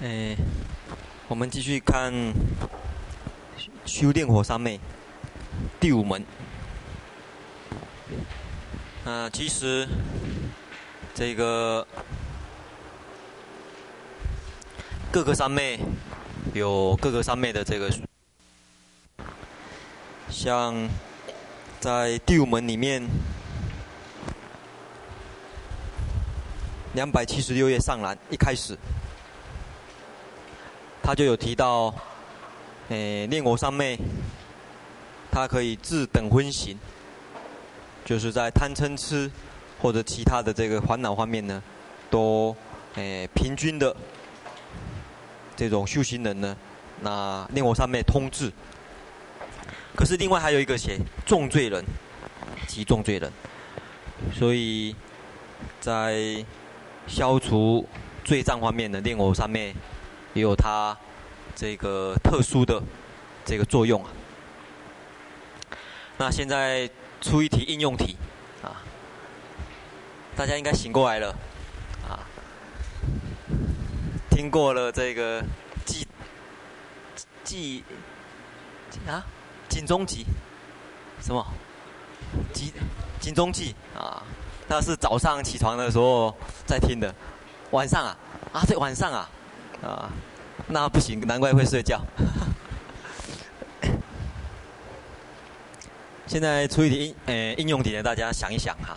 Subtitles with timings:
[0.00, 0.36] 诶，
[1.26, 2.12] 我们继续看
[3.86, 4.78] 修炼火三昧
[5.80, 6.22] 第五门。
[9.06, 9.88] 啊，其实
[11.14, 11.86] 这个
[15.10, 15.80] 各个三昧
[16.52, 17.90] 有各个三昧的这个，
[20.28, 20.74] 像
[21.80, 23.02] 在第五门里面，
[26.92, 28.76] 两百七十六页上栏一开始。
[31.06, 31.94] 他就有提到，
[32.88, 33.96] 诶，炼火三昧，
[35.30, 36.76] 它可以自等昏行，
[38.04, 39.30] 就是在贪嗔痴
[39.80, 41.62] 或者其他的这个烦恼方面呢，
[42.10, 42.56] 都
[42.96, 43.94] 诶平均的
[45.54, 46.56] 这种修行人呢，
[47.00, 48.50] 那炼火三昧通治。
[49.94, 51.84] 可是另外还有一个写重罪人
[52.66, 53.30] 及重罪人，
[54.34, 54.96] 所以
[55.80, 56.44] 在
[57.06, 57.88] 消除
[58.24, 59.72] 罪障方面的炼火三昧。
[60.36, 60.94] 也有它
[61.54, 62.82] 这个特殊的
[63.42, 64.10] 这个作用啊。
[66.18, 66.88] 那现在
[67.22, 68.18] 出一题应用题
[68.62, 68.76] 啊，
[70.36, 71.34] 大家应该醒过来了
[72.06, 72.20] 啊，
[74.28, 75.42] 听过了这个
[75.86, 76.06] 计
[77.42, 77.82] 计
[79.08, 79.24] 啊，
[79.70, 80.26] 警钟记
[81.22, 81.46] 什么？
[82.52, 82.70] 警
[83.18, 84.22] 警钟记啊，
[84.68, 87.14] 那是早上起床的时候在听的，
[87.70, 88.16] 晚上啊
[88.52, 89.30] 啊对晚上啊。
[89.82, 90.10] 啊，
[90.68, 92.00] 那不行，难怪会睡觉。
[96.26, 98.96] 现在出一题应呃应用题呢，大家想一想哈。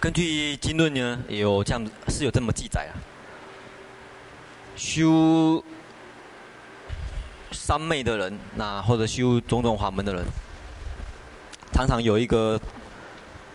[0.00, 2.94] 根据经论呢，有这样是有这么记载啊。
[4.76, 5.64] 修
[7.50, 10.24] 三昧的人，那或者修种种法门的人，
[11.72, 12.60] 常常有一个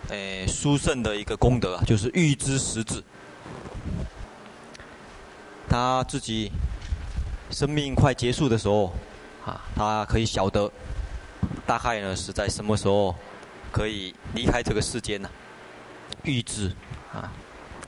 [0.08, 3.02] 诶殊胜的一个功德啊，就是预知时至。
[5.72, 6.52] 他自己
[7.50, 8.92] 生命快结束的时候，
[9.46, 10.70] 啊，他可以晓得
[11.66, 13.14] 大概呢是在什么时候
[13.72, 15.30] 可以离开这个世间呢？
[16.24, 16.70] 预知
[17.10, 17.32] 啊，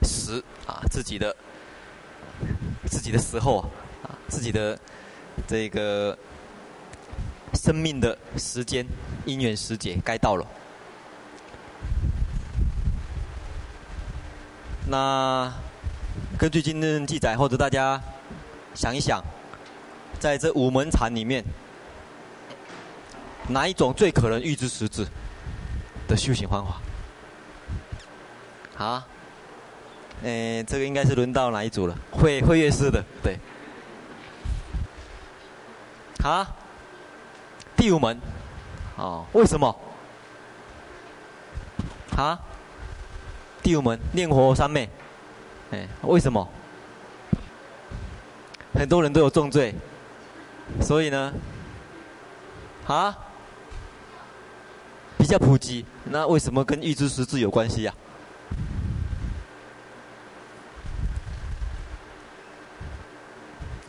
[0.01, 1.35] 时啊，自己的
[2.87, 3.59] 自己的时候
[4.01, 4.79] 啊，自己的
[5.45, 6.17] 这个
[7.53, 8.83] 生命的时间
[9.27, 10.47] 因缘时节该到了。
[14.87, 15.53] 那。
[16.37, 18.01] 根据今天的记载，或者大家
[18.73, 19.23] 想一想，
[20.19, 21.41] 在这五门禅里面，
[23.47, 25.07] 哪一种最可能预知时至
[26.09, 28.85] 的修行方法？
[28.85, 29.07] 啊？
[30.23, 31.97] 诶，这个应该是轮到哪一组了？
[32.11, 33.39] 会会乐师的，对。
[36.21, 36.45] 啊？
[37.77, 38.19] 第五门？
[38.97, 39.73] 哦，为什么？
[42.17, 42.37] 啊？
[43.63, 44.89] 第五门炼火三昧。
[45.75, 46.47] 哎，为什么？
[48.73, 49.75] 很多人都有重罪，
[50.81, 51.33] 所以呢，
[52.87, 53.17] 啊，
[55.17, 55.85] 比较普及。
[56.05, 57.93] 那为什么跟预知时至有关系呀？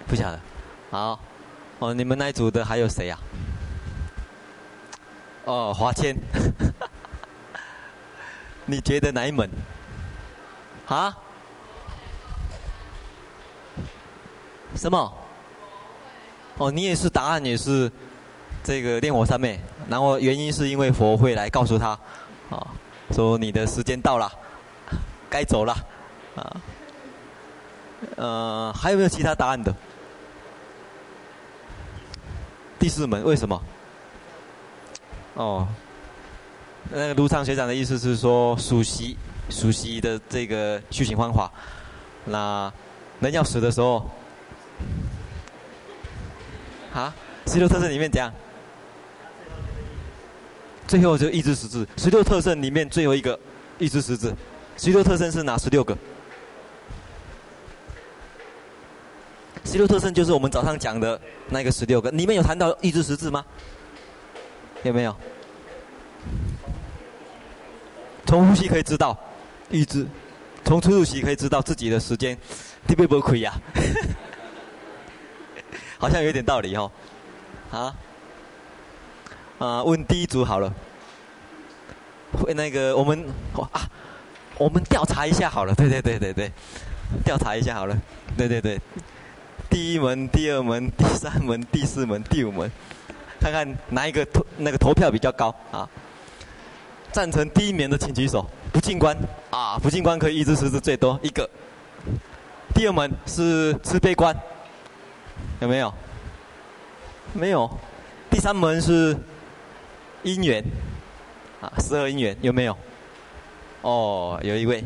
[0.09, 0.41] 不晓得。
[0.91, 1.21] 好，
[1.79, 3.17] 哦，你们那一组的还有谁呀？
[5.45, 6.17] 哦，华谦，
[8.67, 9.49] 你觉得哪一门？
[10.89, 11.17] 啊？
[14.77, 15.13] 什么？
[16.59, 17.93] 哦，你也是答案也是
[18.65, 19.61] 这个炼火三昧，
[19.91, 21.91] 然后原因是因为佛会来告诉他，
[22.49, 22.67] 啊、
[23.11, 24.33] 说你的时间到了，
[25.29, 25.77] 该走了，
[26.35, 26.57] 啊，
[28.17, 29.75] 呃，还有没有其他答案的？
[32.79, 33.63] 第四门为什么？
[35.35, 35.69] 哦，
[36.91, 39.15] 那个卢昌学长的意思是说，熟悉
[39.51, 41.53] 熟悉的这个修行方法，
[42.25, 42.73] 那
[43.21, 44.11] 人要死的时候。
[46.97, 47.15] 啊，
[47.47, 48.33] 十六特征里面怎样？
[50.89, 51.87] 最后就预知时至。
[51.99, 53.39] 十六特征里面最后一个
[53.79, 54.35] 预知时至。
[54.79, 55.97] 十六特征是哪十六个？
[59.65, 61.21] 十六特征就是我们早上讲的
[61.51, 62.11] 那个十六个。
[62.13, 63.45] 里面有谈到预知时至吗？
[64.83, 65.15] 有没有？
[68.25, 69.19] 从呼吸可以知道
[69.71, 70.07] 预知，
[70.65, 72.39] 从出入息可以知道自己的时间，
[72.89, 73.53] 会不会不亏呀？
[75.99, 76.91] 好像有点道理哦，
[77.71, 77.95] 啊，
[79.59, 80.73] 啊，问第一组好了，
[82.33, 83.27] 会那个我们
[83.73, 83.89] 啊，
[84.59, 86.53] 我们调查一下好了，对对对对对，
[87.25, 87.97] 调查一下好了，
[88.37, 88.81] 对对对，
[89.71, 92.71] 第一门、第二门、第三门、第四门、第五门，
[93.41, 95.89] 看看哪一个投那个投票比较高啊？
[97.13, 99.17] 赞成第一名的请举手，不进关。
[99.51, 101.49] 啊，不进关可以预知时至最多一个，
[102.75, 104.37] 第二门是慈悲观，
[105.61, 105.93] 有没有？
[107.33, 107.71] 没有。
[108.31, 109.17] 第三门是
[110.25, 110.65] 姻缘，
[111.61, 112.77] 啊，十二姻缘有没有？
[113.83, 114.85] 哦，有一位。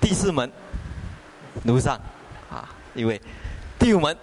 [0.00, 0.50] 第四门，
[1.64, 2.00] 炉上，
[2.50, 3.20] 啊，一位。
[3.78, 4.16] 第五门，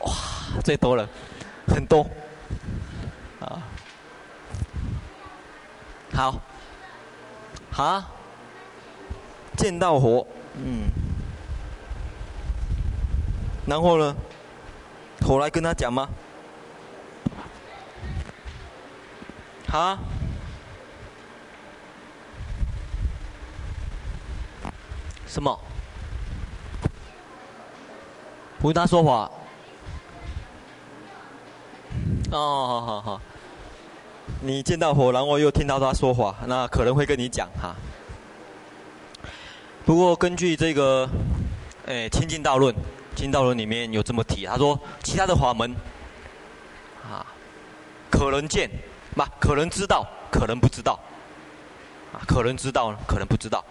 [0.00, 0.12] 哇，
[0.64, 1.08] 最多了，
[1.66, 2.06] 很多，
[3.40, 3.62] 啊，
[6.12, 6.40] 好，
[7.70, 8.04] 好，
[9.56, 10.26] 见到火，
[10.56, 10.90] 嗯，
[13.66, 14.16] 然后呢，
[15.30, 16.08] 我来跟他讲吗？
[19.68, 19.96] 好，
[25.28, 25.56] 什么？
[28.58, 29.30] 不跟他说话。
[32.32, 32.36] 哦，
[32.66, 33.20] 好好好。
[34.40, 37.76] 你见到火，然后又听到他说话，那可能会跟你讲哈。
[39.86, 41.08] 不过根据这个，
[41.86, 42.74] 诶，《清净道论》，
[43.14, 45.74] 《清净道论》里面有这么提，他说其他的法门，
[47.02, 47.26] 啊，
[48.10, 48.70] 可能见，
[49.14, 50.98] 不，可能知道，可能不知道，
[52.12, 53.64] 啊，可能知道，可能不知道，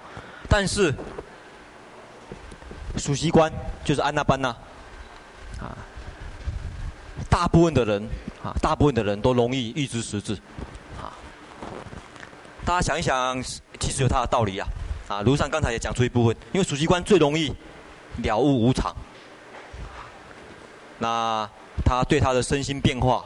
[0.48, 0.94] 但是，
[2.98, 3.52] 数息观
[3.84, 4.50] 就是安那班那。
[5.60, 5.76] 啊，
[7.30, 8.08] 大部分的人
[8.44, 10.34] 啊，大部分的人都容易预知实质，
[10.98, 11.12] 啊，
[12.64, 13.42] 大家想一想，
[13.80, 14.68] 其实有它的道理啊。
[15.10, 17.52] 啊，卢上刚才也讲出一部分，因为数息观最容易
[18.18, 18.96] 了悟无常，
[21.00, 21.50] 那
[21.84, 23.26] 他对他的身心变化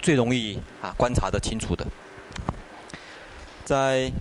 [0.00, 1.84] 最容易啊观察的清楚的。
[3.64, 4.02] 在《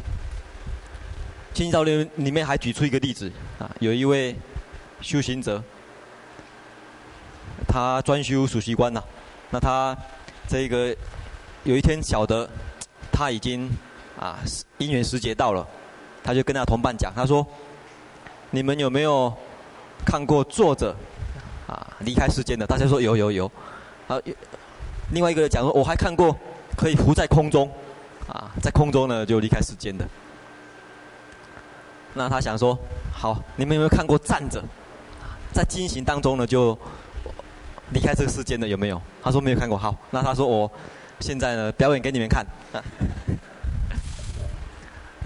[1.53, 4.35] 清净道论》里面还举出一个例子啊，有一位
[5.01, 5.61] 修行者。
[7.67, 9.03] 他专修数息观呐，
[9.51, 9.95] 那他
[10.47, 10.95] 这个
[11.63, 12.49] 有一天晓得
[13.11, 13.69] 他已经
[14.17, 14.39] 啊
[14.79, 15.67] 因缘时节到了，
[16.23, 17.45] 他就跟他同伴讲，他说
[18.49, 19.31] ：“你们有没有
[20.03, 20.95] 看过坐着
[21.99, 23.51] 离开世间的？”大家说有有有。
[24.07, 24.19] 啊，
[25.11, 26.35] 另外一个人讲说：“我还看过
[26.75, 27.69] 可以浮在空中
[28.27, 30.05] 啊，在空中呢就离开世间的。”
[32.13, 32.77] 那他想说
[33.11, 34.63] ：“好，你们有没有看过站着，
[35.53, 36.77] 在经行当中呢就？”
[37.91, 39.01] 离开这个世间的有没有？
[39.23, 39.75] 他说没有看过。
[39.75, 40.71] 好，那他说我
[41.21, 42.45] 现在呢表演给你们看。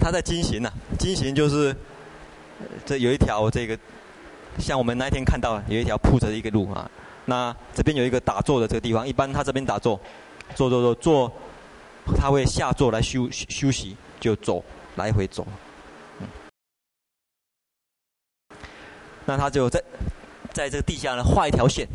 [0.00, 1.76] 他在经行呢、啊，经行就是
[2.86, 3.78] 这有一条这个，
[4.58, 6.90] 像我们那一天看到有一条铺着的一个路啊。
[7.26, 9.98] 那这边有一个打坐的这个地方，一般他这边打坐，
[10.54, 11.32] 坐坐坐坐，
[12.16, 14.62] 他会下坐来休休息，就走
[14.96, 15.46] 来回走。
[19.24, 19.82] 那他就在
[20.52, 21.88] 在这个地下呢画一条线。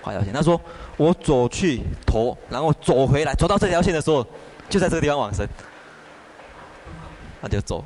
[0.00, 0.58] 画一条线，他说
[0.96, 4.24] ：“我走去头，然后走回来，走到这条线的时候，
[4.70, 5.46] 就在这个地方往生。”
[7.42, 7.84] 他就走，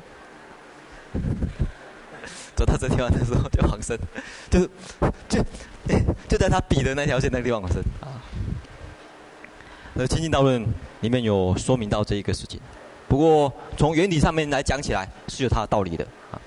[2.61, 3.97] 走到这地方的时候就往生，
[4.51, 4.69] 就是
[5.27, 5.43] 就
[6.29, 8.21] 就在他比的那条线那个地方往生啊。
[9.95, 10.63] 那《清净道论》
[10.99, 12.59] 里面有说明到这一个事情，
[13.07, 16.39] 不过从原理上面来讲起来是有它的道理的啊。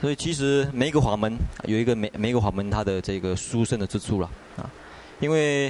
[0.00, 4.68] 所以其实每一个法门有一个每每一个法门它的这个殊胜的之处了啊。
[5.20, 5.68] 因为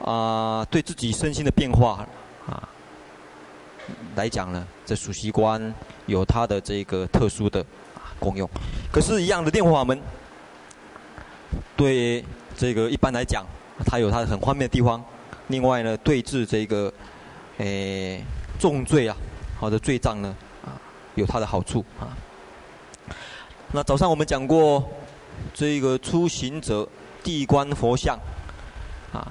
[0.00, 2.06] 啊、呃，对自己身心的变化
[2.46, 2.68] 啊
[4.16, 5.74] 来讲呢，这数息观
[6.04, 7.64] 有它的这个特殊的
[8.22, 8.48] 功用。
[8.92, 10.00] 可是，一样的电佛法门，
[11.76, 12.24] 对
[12.56, 13.44] 这个一般来讲，
[13.84, 15.04] 它有它的很方便的地方。
[15.48, 16.92] 另外呢，对治这个
[17.58, 18.24] 诶
[18.58, 19.16] 重罪啊，
[19.60, 20.78] 或者罪障呢啊，
[21.16, 22.16] 有它的好处啊。
[23.72, 24.88] 那早上我们讲过，
[25.52, 26.88] 这个初行者
[27.24, 28.16] 地观佛像。
[29.12, 29.30] 啊，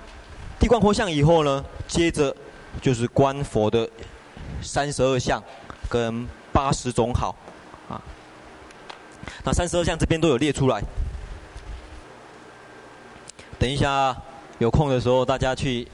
[0.60, 2.36] 地观佛像以后呢，接着
[2.82, 3.90] 就是观佛的
[4.62, 5.42] 三十二相
[5.90, 7.36] 跟八十种好，
[9.44, 10.82] 那三十二项这边都有列出来。
[13.58, 14.16] 等一下
[14.60, 15.88] 有空的时候，大家去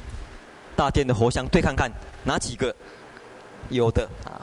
[0.75, 1.92] 大殿的佛像对看看，
[2.24, 2.75] 哪几个
[3.70, 4.39] 有的啊？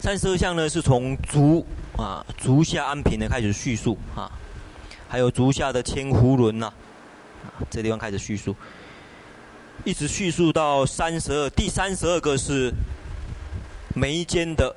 [0.00, 4.30] 三十二项呢，是从足啊足下安平的开始叙述啊，
[5.08, 6.72] 还有足下的千壶轮呐。
[7.70, 8.54] 这地方开始叙述，
[9.84, 12.72] 一直叙述到三十二，第三十二个是
[13.94, 14.72] 眉间的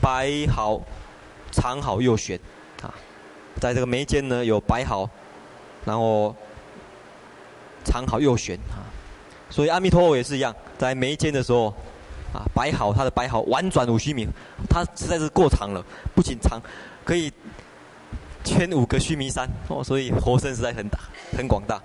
[0.00, 0.80] 白毫
[1.56, 2.38] 长好又悬
[2.82, 2.92] 啊，
[3.58, 5.08] 在这个眉间呢有白毫，
[5.86, 6.36] 然后
[7.82, 8.84] 长好又悬啊，
[9.48, 11.68] 所以阿弥陀佛也是一样，在眉间的时候
[12.34, 14.28] 啊，白毫他的白毫婉转五须弥，
[14.68, 15.82] 他实在是过长了，
[16.14, 16.60] 不仅长，
[17.02, 17.32] 可以
[18.44, 20.98] 圈五个须弥山哦，所以佛身实在很大
[21.36, 21.80] 很广大。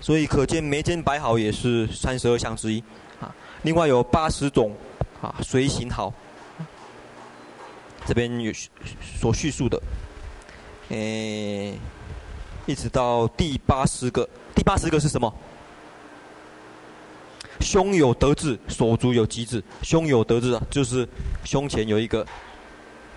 [0.00, 2.82] 所以可见眉间白好也是三十二相之一，
[3.20, 4.72] 啊，另外有八十种
[5.20, 6.12] 啊随行好，
[8.06, 8.52] 这边有
[9.18, 9.82] 所叙述的
[10.90, 11.74] 诶，
[12.64, 15.32] 一直到第八十个，第八十个是什么？
[17.60, 19.62] 胸有德志，手足有吉志。
[19.82, 21.08] 胸有德志啊，就是
[21.44, 22.24] 胸前有一个，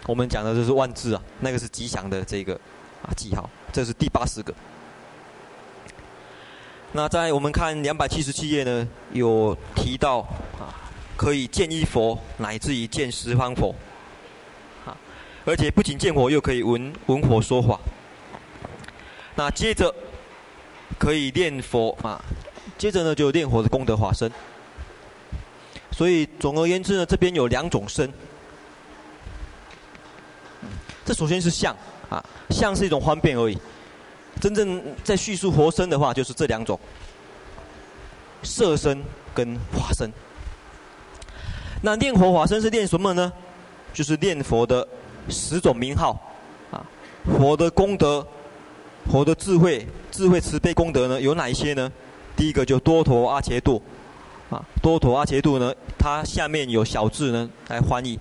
[0.07, 2.55] 我们讲的就是万字啊，那个是吉祥的这个
[3.03, 4.53] 啊记号，这是第八十个。
[6.91, 10.21] 那在我们看两百七十七页呢，有提到
[10.57, 10.73] 啊，
[11.15, 13.75] 可以见一佛，乃至于见十方佛，
[15.45, 17.79] 而且不仅见佛，又可以闻闻佛说法。
[19.35, 19.93] 那接着
[20.97, 22.21] 可以念佛啊。
[22.77, 24.31] 接着呢，就念佛的功德化身。
[25.91, 28.11] 所以总而言之呢，这边有两种身。
[31.03, 31.75] 这首先是相
[32.09, 33.57] 啊，相是一种方便而已。
[34.39, 36.79] 真正在叙述佛身的话，就是这两种：
[38.43, 39.03] 色身
[39.33, 40.09] 跟化身。
[41.81, 43.33] 那念佛法身是念什么呢？
[43.91, 44.87] 就是念佛的
[45.29, 46.19] 十种名号
[46.71, 46.85] 啊，
[47.25, 48.25] 佛的功德、
[49.09, 51.91] 佛的智慧、智慧慈悲功德呢，有哪一些呢？
[52.35, 53.81] 第一个就多陀阿伽度，
[54.49, 58.19] 啊，多陀阿伽度呢，它下面有小字呢来翻译。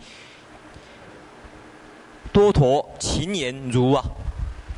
[2.33, 4.05] 多陀勤言如啊，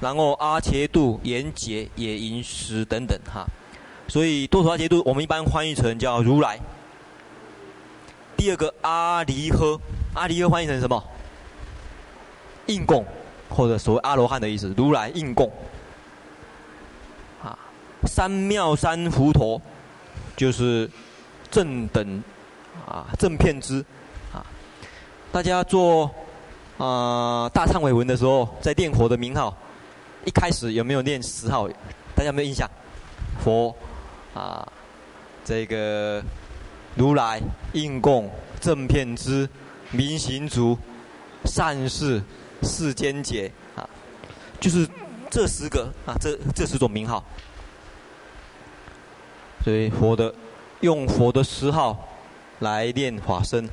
[0.00, 3.46] 然后阿伽度言解也银石等等哈，
[4.08, 6.58] 所以多陀阿切度我们一般翻译成叫如来。
[8.36, 9.78] 第二个阿离诃，
[10.14, 11.02] 阿离诃翻译成什么？
[12.70, 13.04] 应供
[13.48, 15.50] 或者所谓阿罗汉的意思，如来应供。
[17.42, 17.58] 啊
[18.06, 19.60] 三藐三菩提，
[20.36, 20.88] 就是
[21.50, 22.22] 正等
[22.86, 23.84] 啊正遍知
[24.32, 24.46] 啊。
[25.30, 26.10] 大家做
[26.78, 29.54] 啊、大忏悔文的时候，在念佛的名号，
[30.24, 31.68] 一开始有没有念十号？
[32.14, 32.66] 大家有没有印象？
[33.44, 33.74] 佛
[34.34, 34.66] 啊，
[35.44, 36.22] 这个
[36.94, 37.40] 如来
[37.74, 39.48] 应供正遍知
[39.90, 40.76] 明行足
[41.44, 42.22] 善逝
[42.62, 43.88] 世间解啊，
[44.60, 44.88] 就是
[45.30, 47.24] 这十个啊，这这十种名号。
[49.64, 50.34] 所以佛的
[50.80, 52.08] 用佛的十号
[52.60, 53.68] 来念法身。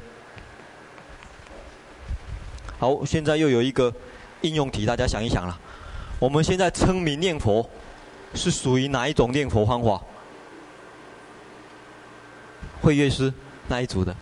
[2.78, 3.94] 好，现在又有一个
[4.42, 5.58] 应用题，大家想一想了。
[6.20, 7.68] 我们现在称名念佛
[8.34, 10.02] 是属于哪一种念佛方法？
[12.82, 13.34] 慧月师
[13.68, 14.16] 那一组的。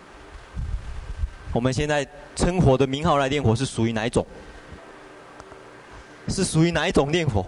[1.52, 4.26] 我们现在称佛的名号来念佛是属于哪一种？
[6.28, 7.46] 是属于哪一种念佛？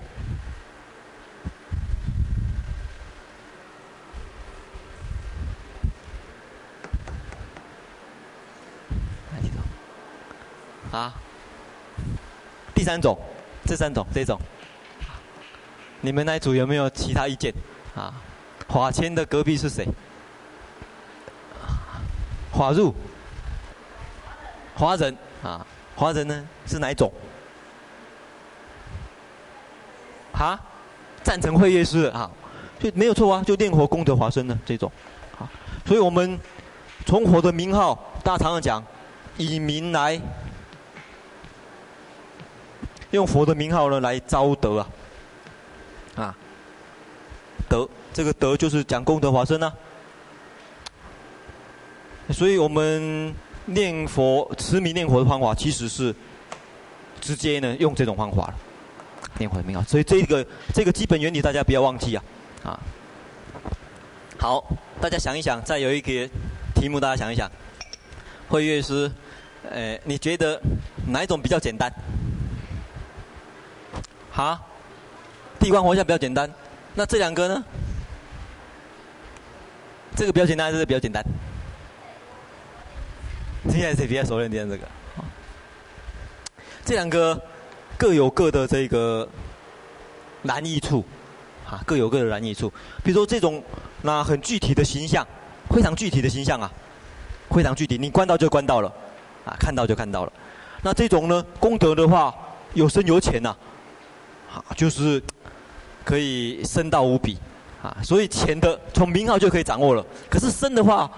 [10.90, 11.12] 啊，
[12.74, 13.16] 第三种，
[13.66, 14.40] 这三种，这种，
[16.00, 17.52] 你们那一组有没有其他意见？
[17.94, 18.14] 啊，
[18.66, 19.86] 华谦的隔壁是谁？
[22.50, 22.94] 华入，
[24.74, 27.12] 华人啊，华人呢是哪一种？
[30.38, 30.60] 啊，
[31.22, 32.30] 赞成慧乐师啊，
[32.78, 34.90] 就没有错啊，就念佛功德华生的这种，
[35.38, 35.50] 啊，
[35.84, 36.38] 所以我们
[37.04, 38.84] 从佛的名号，大常常讲，
[39.36, 40.20] 以名来。
[43.10, 44.88] 用佛的名号呢来招德啊，
[46.14, 46.36] 啊，
[47.66, 49.72] 德这个德就是讲功德华生啊，
[52.30, 56.14] 所以我们念佛持名念佛的方法其实是
[57.18, 58.54] 直接呢用这种方法了，
[59.36, 62.24] 念佛的名号，所以这个这个基本原理大家不要忘记啊，
[62.64, 62.80] 啊，
[64.38, 64.64] 好，
[65.00, 66.28] 大家想一想，再有一个
[66.74, 67.50] 题目大家想一想，
[68.48, 69.10] 慧乐师，
[69.70, 70.60] 呃，你觉得
[71.06, 71.92] 哪一种比较简单？
[74.30, 74.58] 好，
[75.60, 76.50] 地光活像比较简单，
[76.94, 77.64] 那这两个呢？
[80.16, 81.24] 这个比较简单还是比较简单？
[83.70, 84.84] 现在谁比较熟练点这个？
[86.84, 87.40] 这两个
[87.98, 89.28] 各有各的这个
[90.42, 91.04] 难易处，
[91.68, 92.72] 啊，各有各的难易处。
[93.02, 93.60] 比如说这种
[94.02, 95.26] 那很具体的形象，
[95.68, 96.70] 非常具体的形象啊，
[97.50, 98.88] 非常具体，你观到就观到了，
[99.44, 100.32] 啊，看到就看到了。
[100.80, 102.32] 那这种呢，功德的话
[102.72, 103.54] 有深有浅呐。
[104.50, 105.22] 啊，就是
[106.04, 107.36] 可以深到无比
[107.82, 110.02] 啊，所以浅的从名号就可以掌握了。
[110.30, 111.10] 可是深的话，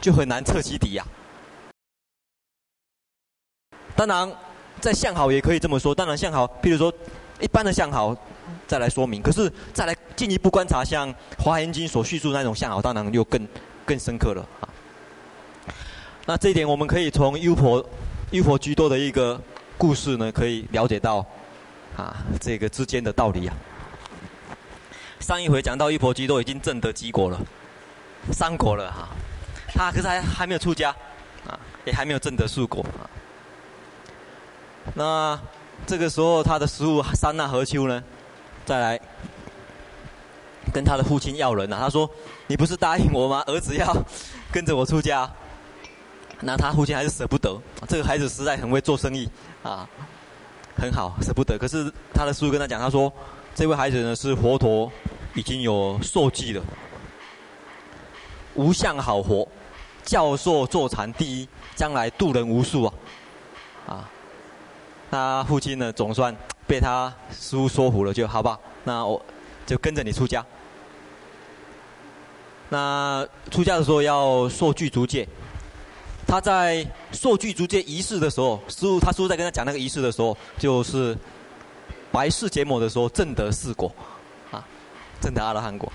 [0.00, 1.04] 就很难测其底呀。
[3.94, 4.32] 当然，
[4.84, 5.94] 在相好也可以这么说。
[5.94, 6.92] 当然，相好，譬如说
[7.40, 8.14] 一般的相好，
[8.66, 9.22] 再来说明。
[9.22, 13.48] 可是再来进一步观察，像《华严经》所叙述的那种相好，当然又更
[13.86, 14.68] 更深刻了啊。
[16.26, 17.82] 那这一点，我们可以从优婆
[18.32, 19.40] 优婆居多的一个
[19.78, 21.24] 故事呢，可以了解到。
[21.96, 23.54] 啊，这个之间的道理啊。
[25.20, 27.40] 上一回讲到，优婆居都已经证得几果了，
[28.32, 29.08] 三果了哈。
[29.72, 30.90] 他可是还还没有出家，
[31.46, 33.08] 啊，也还没有证得数果啊。
[34.92, 35.38] 那
[35.86, 38.02] 这个时候他的师傅三那何丘呢，
[38.66, 39.00] 再来
[40.72, 42.08] 跟他的父亲要人了、他说
[42.46, 43.42] ：“你不是答应我吗？
[43.46, 43.96] 儿子要
[44.52, 45.28] 跟着我出家。”
[46.40, 47.58] 那他父亲还是舍不得。
[47.88, 49.26] 这个孩子实在很会做生意
[49.62, 49.88] 啊，
[50.76, 51.56] 很好，舍不得。
[51.56, 53.10] 可是他的师傅跟他讲，他说
[53.54, 54.90] ：“这位孩子呢是佛陀
[55.34, 56.62] 已经有授记了，
[58.54, 59.46] 无相好活，
[60.02, 62.94] 教授坐禅第一，将来度人无数啊！”
[63.86, 64.10] 啊，
[65.14, 66.34] 他父亲呢总算
[66.66, 69.24] 被他师父说服了，就好吧，那我
[69.64, 70.44] 就跟着你出家。
[72.68, 75.28] 那出家的时候要受具足戒。
[76.26, 81.16] 他在受具足戒仪式的时候，师父他师父在跟他讲那个仪式的时候，就是
[82.10, 83.92] 白世结魔的时候正得四果，
[84.50, 84.66] 啊，
[85.20, 85.92] 正得阿拉汉果。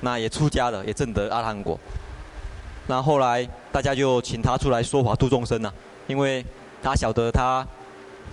[0.00, 1.78] 那也出家了，也正得阿拉汉果。
[2.86, 5.72] 那后来大家就请他出来说法度众生呐，
[6.06, 6.44] 因为
[6.82, 7.66] 他晓得他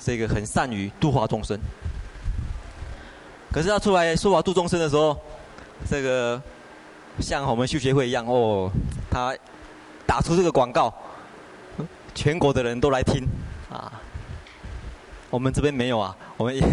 [0.04, 1.58] 这个很善于度化众生。
[3.52, 5.18] 可是他出来说法度众生的时候，
[5.90, 6.42] 这个
[7.20, 8.70] 像我们修学会一样哦，
[9.10, 9.36] 他
[10.06, 10.94] 打出这个广告。
[12.16, 13.28] 全国的人都来听，
[13.72, 13.92] 啊，
[15.32, 16.62] 我们这边没有啊，我们也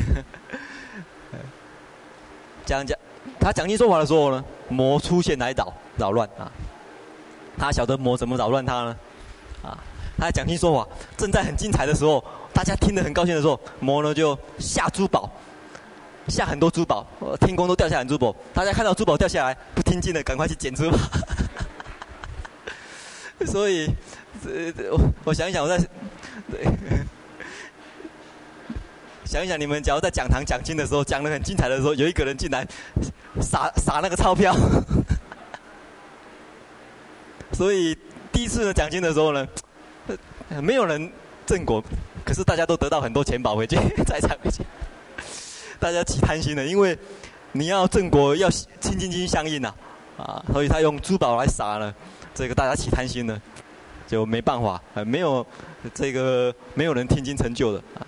[2.67, 2.99] 讲讲，
[3.41, 6.53] 他讲经说法的时候呢，魔出现来扰扰乱啊，
[7.57, 8.95] 他晓得魔怎么扰乱他呢？
[10.21, 10.87] 啊，他讲经说法
[11.17, 12.23] 正在很精彩的时候，
[12.53, 15.31] 大家听得很高兴的时候，魔呢就下珠宝，
[16.29, 17.07] 下很多珠宝，
[17.41, 20.99] 天空都掉下来珠宝，大家看到珠宝掉下来，不听经的赶快去捡珠宝，
[23.47, 23.91] 所以。
[24.91, 25.79] 我我想一想，我在
[29.27, 32.67] 想一想，你们假如在讲堂讲经的时候，讲得很精彩的时候，有一个人进来
[33.43, 34.57] 撒撒那个钞票，
[37.53, 37.95] 所以
[38.33, 39.47] 第一次的讲经的时候呢，
[40.63, 41.11] 没有人
[41.47, 41.83] 正果，
[42.25, 43.77] 可是大家都得到很多钱宝回去，
[44.07, 44.65] 财产回去，
[45.79, 46.97] 大家起贪心了，因为
[47.53, 49.73] 你要正果要清净心相应呐，
[50.17, 51.95] 啊，所以他用珠宝来撒呢，
[52.35, 53.41] 这个大家起贪心了。
[54.09, 55.47] 就没办法，呃，没有
[55.95, 58.03] 这个没有人听经成就的啊。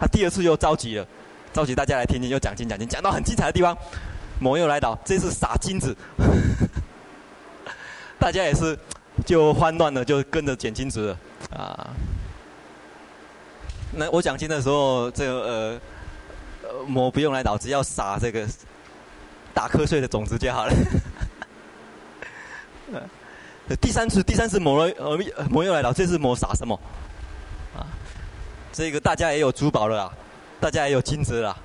[0.00, 1.06] 他第二次又召集了，
[1.52, 3.76] 召集大家来听经，又讲经讲经，讲到很精彩的地方，
[4.40, 5.94] 魔又来到，这次撒金子，
[8.18, 8.74] 大家也是
[9.26, 11.18] 就慌乱了，就跟着捡金子了
[11.58, 11.90] 啊。
[13.92, 15.80] 那我讲经的时候，这个
[16.62, 18.46] 呃，魔不用来导，只要撒这个
[19.54, 20.72] 打瞌睡的种子就好了。
[23.80, 25.18] 第三次，第三次魔了，呃，
[25.50, 25.92] 魔又来了。
[25.92, 26.78] 这次魔撒什么？
[27.76, 27.84] 啊，
[28.72, 30.12] 这个大家也有珠宝了啊，
[30.60, 31.56] 大家也有金子了，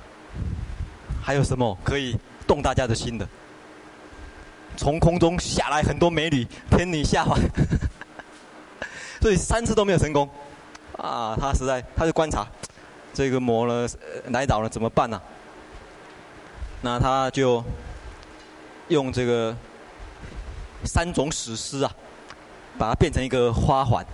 [1.22, 3.26] 还有什么可以动大家的心的？
[4.78, 7.40] 从空中下来很多美女，天女下凡，
[9.22, 10.30] 所以三次都没有成功。
[10.98, 12.48] 啊，他实在，他就观察
[13.14, 13.88] 这个魔呢，
[14.28, 15.22] 来到了怎么办呢？
[16.82, 17.64] 那他就
[18.88, 19.56] 用这个。
[20.86, 21.90] 三种史诗啊，
[22.78, 24.06] 把它变成一个花环，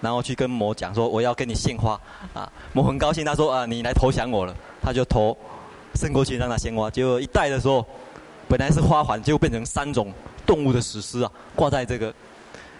[0.00, 2.00] 然后去跟魔讲说：“我要跟你献花。”
[2.32, 5.36] 啊，魔很高兴，他说：“啊，你来投降我了。”他就投
[5.96, 6.88] 伸过去让他献花。
[6.88, 7.84] 结果一戴的时候，
[8.48, 10.12] 本来是花环，结果变成三种
[10.46, 12.14] 动物的史诗啊，挂在这个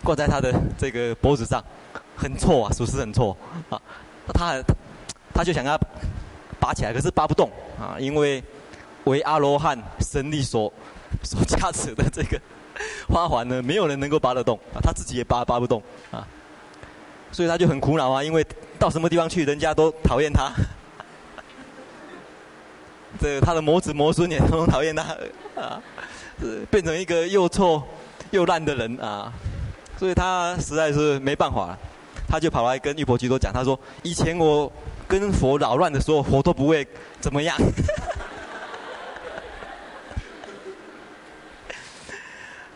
[0.03, 1.63] 挂在他的这个脖子上，
[2.17, 3.37] 很错啊，属实很错
[3.71, 3.81] 啊。
[4.35, 4.63] 他
[5.35, 5.79] 他就想要
[6.61, 8.43] 拔起来，可是拔不动啊，因为
[9.05, 10.73] 为阿罗汉神力所
[11.23, 12.41] 所加持的这个。
[13.07, 16.27] 花环呢，没有人能够拔得动啊，他自己也拔拔不动啊，
[17.31, 18.45] 所以他就很苦恼啊，因为
[18.79, 20.51] 到什么地方去，人家都讨厌他，
[23.23, 25.17] 这他的魔子魔孙也都讨厌他
[25.55, 25.81] 啊，
[26.69, 27.81] 变成一个又臭
[28.33, 29.33] 又烂的人啊，
[29.97, 31.79] 所以他实在是没办法了，
[32.29, 34.71] 他就跑来跟玉婆居多讲，他说：以前我
[35.07, 36.85] 跟佛扰乱的时候，佛都不会
[37.21, 37.57] 怎么样。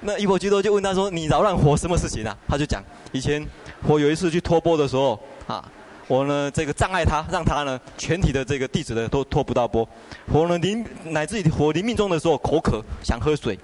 [0.00, 2.80] 那玉婆居多就问他说：“你扰乱佛什么事情啊？”他就讲
[3.10, 3.44] ：“以前
[3.84, 5.68] 佛有一次去托钵的时候啊，
[6.08, 9.88] 我呢这个障碍他，让他呢全体的这个弟子呢都拖不到波。
[10.26, 13.58] 我呢临乃至于佛临命中的时候口渴想喝水，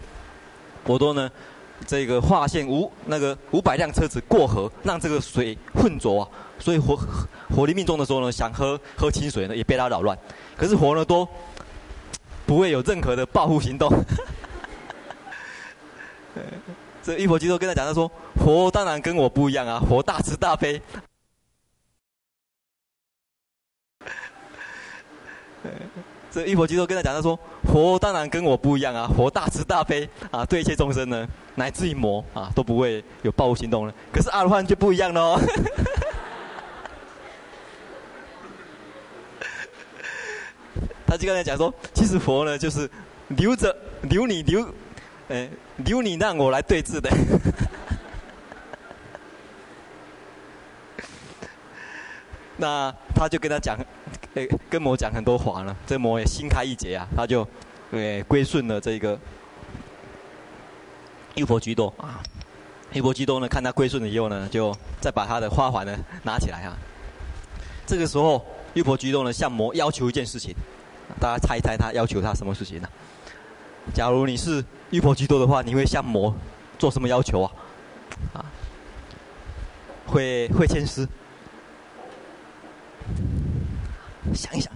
[0.84, 1.30] 我都呢
[1.86, 6.28] 这个化现五那个五百辆车子过河，让这个水混浊啊。
[6.58, 6.98] 所以佛
[7.50, 10.18] 佛临命中的时候呢想喝喝清水呢也被他扰乱，
[10.56, 11.28] 可是佛呢都
[12.44, 13.88] 不会有任何的报复行动。
[17.04, 18.10] ”这玉佛居多跟他讲，他说
[18.42, 20.80] ：“佛当然跟我不一样啊，佛大慈大悲。”
[26.32, 27.38] 这玉婆居多跟他讲，他说
[27.70, 33.92] ：“佛当然跟我不一样啊，佛大慈大悲啊，对一切众生呢，乃至于魔啊，都不会有报复行动了。
[34.10, 35.38] 可是阿罗汉就不一样喽。
[41.06, 42.88] 他就跟他讲说，其实佛呢就是
[43.28, 44.66] 留着留你留，
[45.28, 45.46] 呃，
[45.76, 47.10] 留你让我来对峙的。
[52.56, 53.76] 那他就跟他讲，
[54.34, 55.76] 哎，跟魔讲很多话了。
[55.86, 57.46] 这魔也心开意解啊，他就，
[57.90, 59.18] 对，归顺了这个
[61.34, 62.22] 玉婆居多啊。
[62.92, 66.76] 玉婆居多呢，看他归顺了以后呢，就再把他的花环呢拿起来啊。
[67.86, 70.54] 这个时候，玉婆居多呢向魔要求一件事情，
[71.20, 72.88] 大家猜一猜他要求他什么事情呢？
[73.92, 76.34] 假如你是玉婆居多的话，你会向魔
[76.78, 77.52] 做什么要求啊？
[78.34, 78.44] 啊，
[80.06, 81.06] 会会签诗。
[84.34, 84.72] 想一想，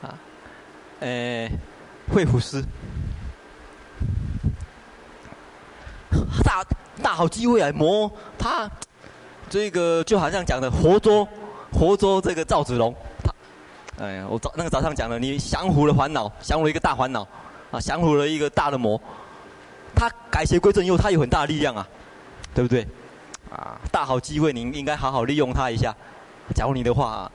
[0.00, 0.18] 啊，
[1.00, 1.48] 呃，
[2.08, 2.64] 惠普斯，
[6.42, 6.64] 大
[7.02, 7.70] 大好机会啊！
[7.72, 8.68] 魔他
[9.48, 11.28] 这个就好像讲的活捉
[11.70, 17.26] 活捉这个赵子龙，他，哎呀，我早那个早上讲了，你降服了烦恼，降服了一个大烦恼，
[17.70, 19.00] 啊，降服了一个大的魔，
[19.94, 21.86] 他改邪归正以后，他有很大的力量啊，
[22.54, 22.86] 对不对？
[23.50, 25.94] 啊，大好机会，你应该好好利用他一下。
[26.54, 27.30] 假如你的话。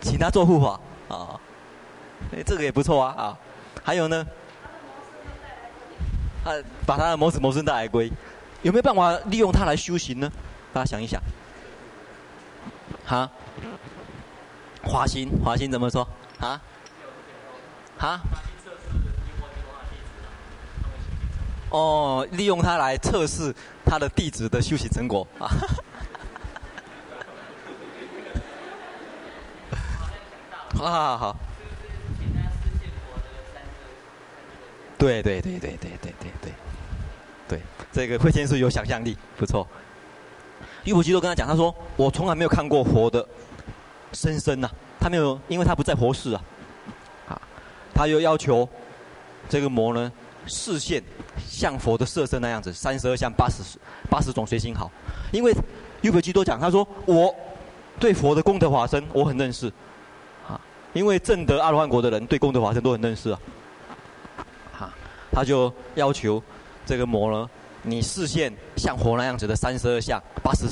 [0.00, 1.38] 请他做护法啊，
[2.46, 3.38] 这个也不错啊啊，
[3.82, 4.26] 还有呢，
[6.44, 6.52] 他，
[6.86, 8.10] 把他的魔子魔孙带来归，
[8.62, 10.30] 有没有办法利用他来修行呢？
[10.72, 11.20] 大家想一想，
[13.04, 13.30] 哈，
[14.82, 16.06] 华心华心怎么说？
[16.40, 16.60] 啊？
[17.98, 18.20] 啊？
[21.70, 25.26] 哦，利用他来测试他的弟子的修行成果。
[25.38, 25.50] 啊。
[30.88, 31.36] 好好好。
[34.98, 36.52] 对对对对对对对对，
[37.48, 39.66] 对，这个慧谦是有想象力，不错。
[40.84, 43.26] 优婆居多跟他讲，他说：“我从来没有看过活的
[44.12, 44.68] 生生呐，
[45.00, 46.44] 他没有，因为他不在佛世啊。”
[47.28, 47.40] 啊，
[47.94, 48.68] 他又要求
[49.48, 50.12] 这个魔呢，
[50.46, 51.02] 视线
[51.48, 53.62] 像佛的色身那样子，三十二相八十
[54.10, 54.90] 八十种随心好。
[55.32, 55.50] 因为
[56.02, 57.34] 优婆居多讲，他说：“我
[57.98, 59.72] 对佛的功德法身，我很认识。”
[60.92, 63.40] 因为正德阿罗汉国的人对功德法身都很认识啊，
[64.72, 64.92] 哈，
[65.30, 66.42] 他就要求
[66.84, 67.48] 这个魔呢，
[67.82, 70.66] 你视线像佛那样子的三十二相八十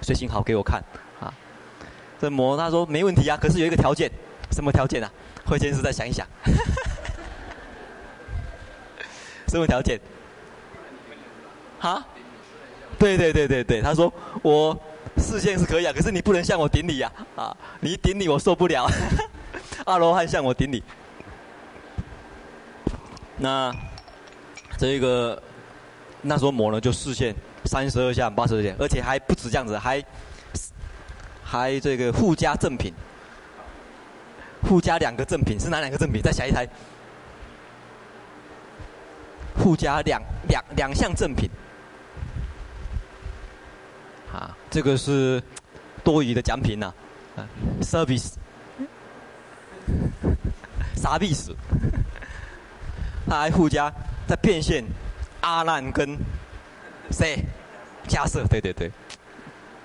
[0.00, 0.82] 随行好给我看
[1.20, 1.32] 啊。
[2.20, 4.10] 这魔他说没问题啊，可是有一个条件，
[4.52, 5.10] 什么条件啊？
[5.44, 6.26] 慧先生再想一想，
[9.48, 10.00] 什么条件？
[11.80, 12.02] 哈？
[12.98, 14.10] 对对对对对，他说
[14.40, 14.78] 我
[15.18, 18.88] 视线是可以啊，可是你不能向我顶礼呀，啊，你一顶礼我受不了。
[19.84, 20.82] 阿罗汉向我顶礼。
[23.36, 23.74] 那
[24.78, 25.40] 这个
[26.22, 30.02] 那时候魔呢就示现三十二相八十二相，而且还不止这样子，还
[31.42, 32.92] 还这个附加赠品，
[34.62, 36.22] 附加两个赠品是哪两个赠品？
[36.22, 36.66] 再下一台，
[39.56, 41.50] 附加两两两项赠品。
[44.32, 45.42] 啊，这个是
[46.02, 46.92] 多余的奖品呐，
[47.36, 47.46] 啊
[47.82, 48.34] ，service。
[50.94, 51.54] 啥意思？
[53.28, 53.92] 他还附加
[54.26, 54.84] 在变现
[55.40, 56.18] 阿难跟
[57.10, 57.38] 谁？
[58.06, 58.90] 迦瑟，对对对，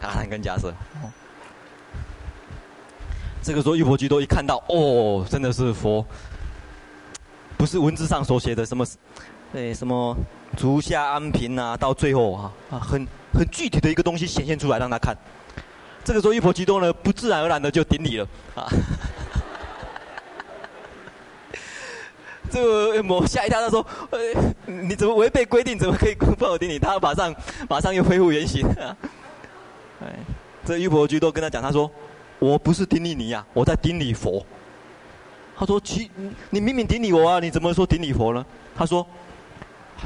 [0.01, 0.73] 阿难跟迦叶。
[3.41, 6.05] 这个时候，玉婆居多一看到，哦，真的是佛，
[7.57, 8.85] 不是文字上所写的什么，
[9.53, 10.13] 对，什么
[10.57, 15.15] 足下安贫啊，到最后啊啊，很很具体的一个东西显现出来让他看。
[16.03, 18.67] 这个时候，玉婆居多呢，不自然而然的就顶礼了啊。
[22.49, 24.19] 这个魔吓一跳，他说：“呃，
[24.65, 25.77] 你怎么违背规定？
[25.77, 27.33] 怎么可以不我顶礼？”他马上
[27.69, 28.67] 马上又恢复原形。
[30.01, 30.15] 哎，
[30.65, 31.89] 这玉婆居都跟他讲，他说
[32.39, 34.45] ：“我不是顶礼你呀，我在顶礼佛。”
[35.57, 36.09] 他说：“其
[36.49, 39.05] 你明明顶礼我啊，你怎么说顶礼佛呢？”他说：“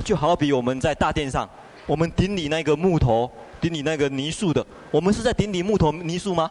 [0.03, 1.49] 就好比我们在大殿上，
[1.85, 6.49] 我们顶礼那个木头，顶礼那个泥塑的，我们是在顶礼木头泥塑吗？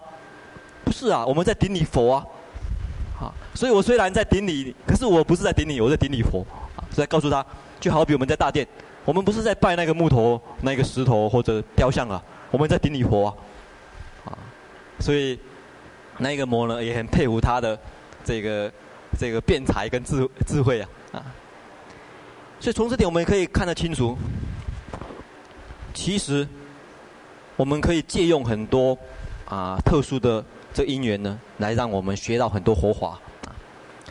[0.84, 2.26] 不是啊，我们在顶礼佛啊。”
[3.22, 6.44] 啊所以我虽然在顶礼，可是我不是在顶礼，我在顶礼佛。
[6.74, 7.44] 啊，在告诉他，
[7.78, 8.66] 就好比我们在大殿，
[9.04, 13.34] 我们不是在拜那个木头、那个石头或者雕像啊，我们在顶礼佛啊。
[14.24, 14.38] 啊，
[14.98, 15.38] 所以
[16.18, 17.78] 那个魔呢也很佩服他的
[18.24, 18.72] 这个
[19.18, 21.24] 这个辩才跟智智慧啊啊。
[22.58, 24.16] 所以从这点我们可以看得清楚，
[25.92, 26.48] 其实
[27.56, 28.96] 我们可以借用很多
[29.44, 33.18] 啊特殊的这因缘呢，来让我们学到很多佛法。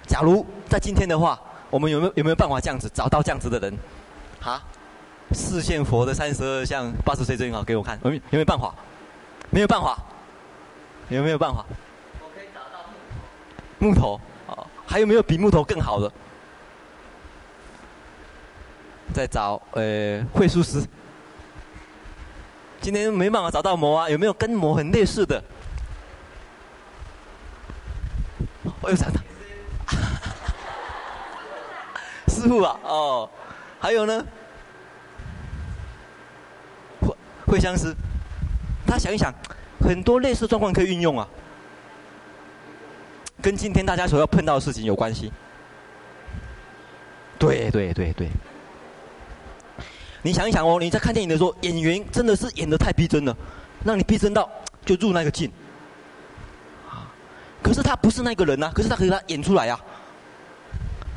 [0.05, 3.77] 假如在今天的话，我们有没有有没有办法这样子找到这样子的人？
[4.39, 4.61] 哈，
[5.31, 8.73] 四现佛的三十二相八十岁最好给我看，有没有没有办法？
[9.49, 9.97] 没有办法，
[11.09, 11.65] 有没有办法？
[12.19, 12.85] 我可以找到
[13.79, 14.19] 木头。
[14.47, 16.11] 木头啊，还有没有比木头更好的？
[19.13, 20.81] 再找呃会术师。
[22.79, 25.43] 今天没办法找到魔啊，有没有跟魔很类似的？
[28.81, 29.21] 我又想到，
[32.27, 33.29] 师傅啊，哦，
[33.79, 34.25] 还有呢，
[37.01, 37.15] 会
[37.45, 37.93] 会相师，
[38.87, 39.31] 他想一想，
[39.79, 41.27] 很多类似状况可以运用啊，
[43.39, 45.31] 跟今天大家所要碰到的事情有关系。
[47.37, 48.29] 对对对对，
[50.21, 53.37] 你想一想哦，你在看电影的时候，演员真的是演的太逼真了，
[53.83, 54.49] 让你逼真到
[54.83, 55.51] 就入那个境。
[57.61, 59.85] 可是他不是那个人呐、啊，可是他可以他演出来呀、啊。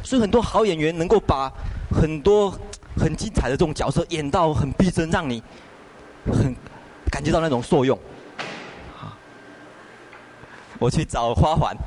[0.02, 1.50] 所以很多好演员能够把
[1.90, 2.50] 很多
[2.96, 5.42] 很精彩的这种角色演到很逼真，让你
[6.26, 6.54] 很
[7.10, 7.98] 感觉到那种受用。
[10.78, 11.74] 我去找花环。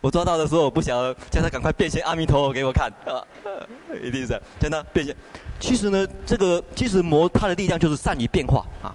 [0.00, 0.96] 我抓到的时候，我不想
[1.30, 3.22] 叫他赶快变现阿弥陀佛给我看啊，
[4.02, 5.16] 一定是真的变现。
[5.58, 8.94] 其实呢，这个其实魔他的力量就是善于变化啊。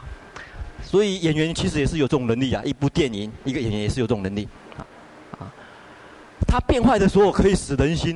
[0.89, 2.63] 所以演员其实也是有这种能力啊！
[2.63, 4.47] 一部电影，一个演员也是有这种能力，
[4.77, 4.79] 啊
[5.37, 5.51] 啊！
[6.47, 8.15] 他变坏的时候可以使人心，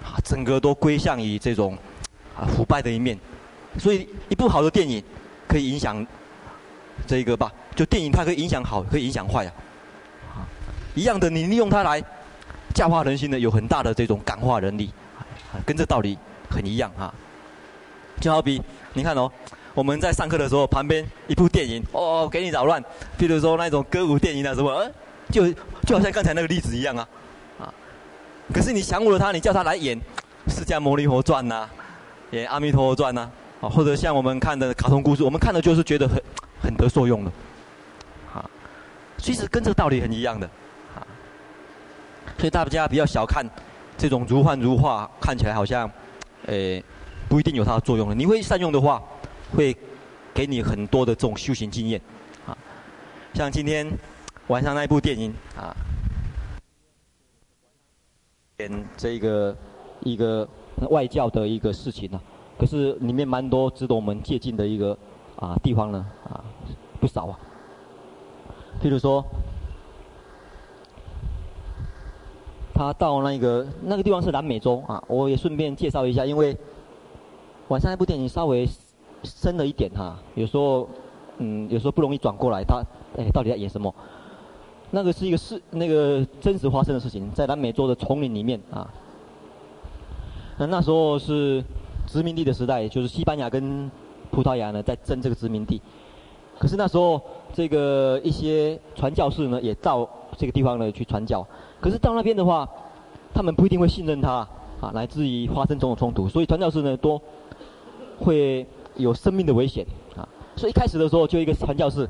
[0.00, 1.76] 啊，整个都归向于这种
[2.36, 3.18] 啊腐败的一面。
[3.80, 5.02] 所以一部好的电影
[5.48, 6.06] 可以影响
[7.04, 7.50] 这个吧？
[7.74, 10.46] 就电影它可以影响好，可以影响坏啊！
[10.94, 12.00] 一样的，你利用它来
[12.72, 14.88] 教化人心的，有很大的这种感化能力，
[15.66, 16.16] 跟这道理
[16.48, 17.12] 很一样啊。
[18.20, 19.28] 就好比你看哦。
[19.74, 22.82] 我们在上课的时候，旁边一部电影哦，给你扰乱。
[23.18, 24.88] 比如说那种歌舞电影啊什么，呃，
[25.32, 25.52] 就
[25.84, 27.08] 就好像刚才那个例子一样啊，
[27.58, 27.74] 啊。
[28.52, 30.00] 可是你降服了他，你叫他来演
[30.46, 31.68] 《释迦牟尼佛传》呐，
[32.30, 33.28] 演《阿弥陀佛传》呐，
[33.60, 36.22] 啊，或者像我们看的卡通故事，我们看的就是觉得很
[36.62, 37.32] 很得受用的，
[38.32, 38.48] 啊。
[39.18, 40.46] 其实跟这个道理很一样的，
[40.94, 41.02] 啊。
[42.38, 43.44] 所以大家不要小看
[43.98, 45.90] 这种如幻如化，看起来好像，
[46.46, 46.80] 诶，
[47.28, 48.14] 不一定有它的作用的。
[48.14, 49.02] 你会善用的话。
[49.56, 49.76] 会
[50.34, 52.00] 给你很多的这种修行经验，
[52.46, 52.56] 啊，
[53.34, 53.86] 像今天
[54.48, 55.74] 晚上那部电影啊，
[58.58, 59.56] 演这个
[60.00, 60.48] 一个
[60.90, 62.20] 外教的一个事情呢，
[62.58, 64.98] 可是里面蛮多值得我们借鉴的一个
[65.36, 66.44] 啊地方呢，啊
[67.00, 67.38] 不少啊。
[68.82, 69.24] 譬如说，
[72.74, 76.56] 他到那个那个地方是南美洲啊，我也顺便介绍一下，因为
[77.68, 78.68] 晚上那部电影稍微。
[79.24, 80.88] 深了一点哈，有时候，
[81.38, 82.62] 嗯，有时候不容易转过来。
[82.62, 82.82] 他，
[83.16, 83.92] 哎，到底在演什么？
[84.90, 88.88] 那个是一个事，那个真实发生的事情，在南美洲的丛林里面啊。
[90.56, 91.64] 那那时候是
[92.06, 93.90] 殖民地的时代，就是西班牙跟
[94.30, 95.82] 葡萄牙呢在争这个殖民地。
[96.60, 97.20] 可是那时候，
[97.52, 101.44] 这个一些传教士呢也到这个地方呢去传教。
[101.80, 102.68] 可是到那边的话，
[103.34, 104.46] 他们不一定会信任他
[104.80, 106.28] 啊，来自于发生种种冲突。
[106.28, 107.20] 所以传教士呢多
[108.20, 108.64] 会。
[108.96, 109.84] 有生命的危险
[110.16, 110.28] 啊！
[110.56, 112.08] 所以一开始的时候，就一个传教士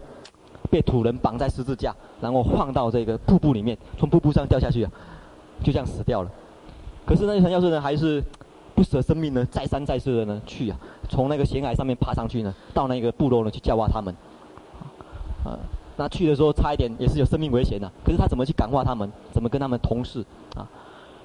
[0.70, 4.90] 被土人绑在十字架，然后放到这个瀑布里面，从瀑布上掉下去啊，
[5.62, 6.30] 就这样死掉了。
[7.06, 8.22] 可是那个传教士呢，还是
[8.74, 14.14] 不舍生命呢，再三再四的呢去啊，从那个悬崖上面爬上去呢，到那个部落呢去教化他们。
[15.44, 15.58] 啊，
[15.96, 19.10] 那去的时候差一点也是有生命危险的，可是他怎么去感化他们？
[19.32, 20.68] 怎么跟他们同事啊？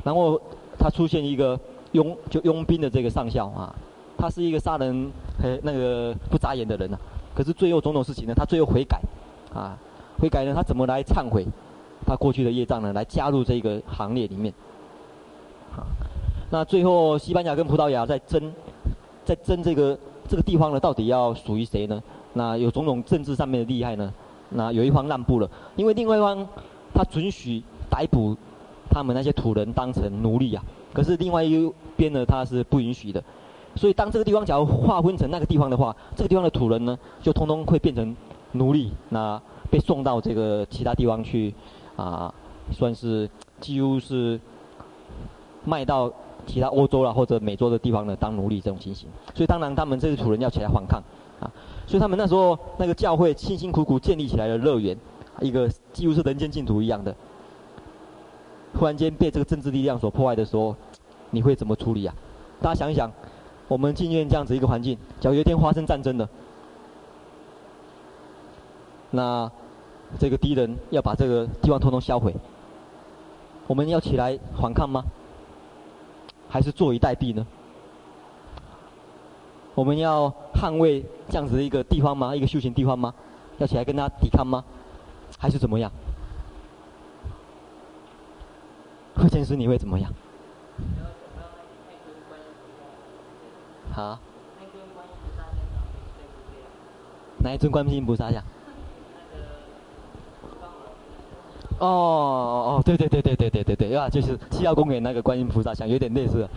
[0.03, 0.39] 然后
[0.77, 1.59] 他出现一个
[1.91, 3.75] 佣就佣兵的这个上校啊。
[4.19, 5.09] 他是一个杀人
[5.41, 6.99] 很那个不眨眼的人呐、啊，
[7.33, 8.99] 可是最后种种事情呢，他最后悔改，
[9.53, 9.77] 啊，
[10.19, 11.45] 悔改呢，他怎么来忏悔
[12.05, 12.91] 他过去的业障呢？
[12.91, 14.53] 来加入这个行列里面，
[15.71, 15.87] 啊，
[16.49, 18.51] 那最后西班牙跟葡萄牙在争，
[19.23, 22.03] 在争这个这个地方呢，到底要属于谁呢？
[22.33, 24.13] 那有种种政治上面的厉害呢？
[24.49, 26.45] 那有一方让步了，因为另外一方
[26.93, 28.35] 他准许逮捕
[28.89, 33.23] 他们那些土人当成奴隶啊，可是另外一边呢，他是不允许的。
[33.79, 38.13] 所以，当这个地方假如划分成那个地方的话，这个地方的土人呢，就通通会变成
[38.51, 41.55] 奴隶，那被送到这个其他地方去，
[41.95, 42.33] 啊，
[42.73, 43.29] 算是
[43.61, 44.37] 几乎是
[45.63, 46.11] 卖到
[46.45, 49.07] 其他欧洲啦或者美洲的地方呢当奴隶这种情形。
[49.33, 51.01] 所以，当然他们这些土人要起来反抗，
[51.39, 51.49] 啊，
[51.87, 54.97] 所以他们那时候那个教会辛辛苦苦建立起来的乐园，
[55.39, 57.15] 一个几乎是人间净土一样的，
[58.77, 60.75] 忽然间被这个政治力量所破坏的时候，
[61.29, 62.13] 你会怎么处理啊？
[62.61, 63.09] 大家想一想。
[63.69, 66.27] 我们进院这样子一个环境，假如有一天发生战争了，
[69.11, 69.49] 那
[70.19, 72.35] 这个敌人要把这个地方统统销毁，
[73.67, 75.03] 我们要起来反抗吗？
[76.49, 77.45] 还是坐以待毙呢？
[79.75, 82.35] 我们要捍卫这样子的一个地方吗？
[82.35, 83.13] 一个修行地方吗？
[83.59, 84.63] 要起来跟他抵抗吗？
[85.37, 85.91] 还是怎么样？
[89.15, 90.11] 会先师你会怎么样？
[93.99, 94.19] 好。
[97.41, 98.41] 哪一尊观世音菩萨像？
[101.79, 106.47] 哦哦，对对对对对对对对，啊，就是七号公园那个观音菩萨像，有点类似。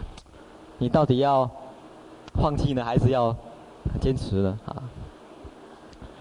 [0.79, 1.49] 你到底要
[2.35, 3.35] 放弃呢，还是要
[4.01, 4.59] 坚持呢？
[4.67, 4.83] 啊，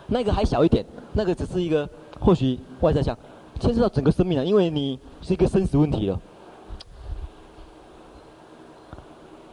[0.08, 3.18] 那个还小一点，那个只是一个或许外在像，
[3.60, 6.20] 牵涉到整个生命了，因为你是一个生死问题了。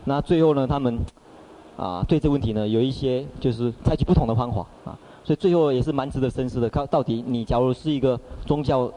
[0.04, 0.98] 那最后呢，他们
[1.78, 6.68] 啊，对这个问题呢，有一些就是采取不同的方法啊，所以最后也是蛮值得深思的。
[6.68, 8.92] 看到底你假如是一个宗教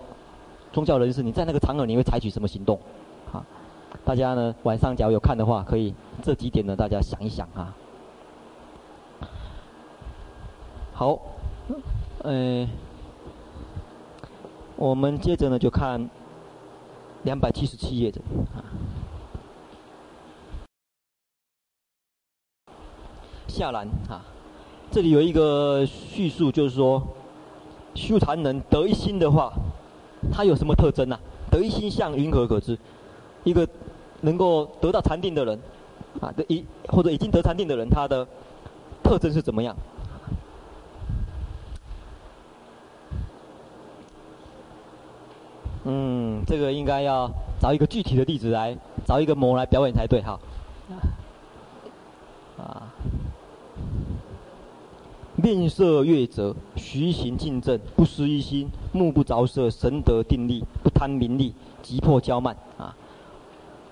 [0.73, 2.79] 宗教人士，你在那个场合你会采取什么行动？
[3.31, 3.45] 啊，
[4.03, 7.75] 大家呢晚上假如有看的话，可以这几点呢大家想一想啊。
[10.91, 11.19] 好，
[12.23, 12.67] 呃，
[14.75, 16.09] 我们接着呢就看
[17.21, 18.19] 两百七十七页的
[18.55, 18.65] 啊。
[23.51, 24.23] 下栏啊，
[24.89, 27.01] 这里有一个叙述，就是说，
[27.93, 29.51] 修禅人得一心的话，
[30.31, 31.19] 他有什么特征呢、啊？
[31.51, 32.77] 得一心相，云何可知？
[33.43, 33.67] 一个
[34.21, 35.59] 能够得到禅定的人，
[36.21, 38.25] 啊，的一或者已经得禅定的人，他的
[39.03, 39.75] 特征是怎么样？
[45.83, 50.39] 嗯，这个应该要找一个具体的例子来，找一个模来表演才对哈。
[52.57, 52.87] 啊。
[55.41, 62.95] 面色悦泽，徐行进正，不失一心，目不着色，神得定力，不贪名利，急迫骄慢啊。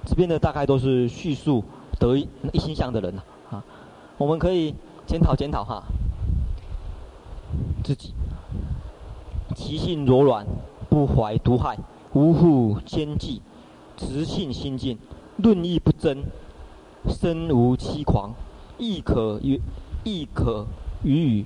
[0.06, 1.64] 这边的大概都是叙述
[2.00, 3.14] 得一心相的人
[3.50, 3.64] 啊。
[4.18, 4.76] 我们可以
[5.08, 5.84] 检讨检讨哈，
[7.84, 8.14] 自己，
[9.56, 10.46] 其性柔软，
[10.90, 11.78] 不怀毒害，
[12.14, 13.42] 无护奸计，
[13.98, 15.00] 直信心静，
[15.38, 16.24] 论义不争，
[17.08, 18.34] 身无欺狂，
[18.78, 19.60] 亦可曰
[20.04, 20.68] 亦可。
[21.04, 21.46] 语语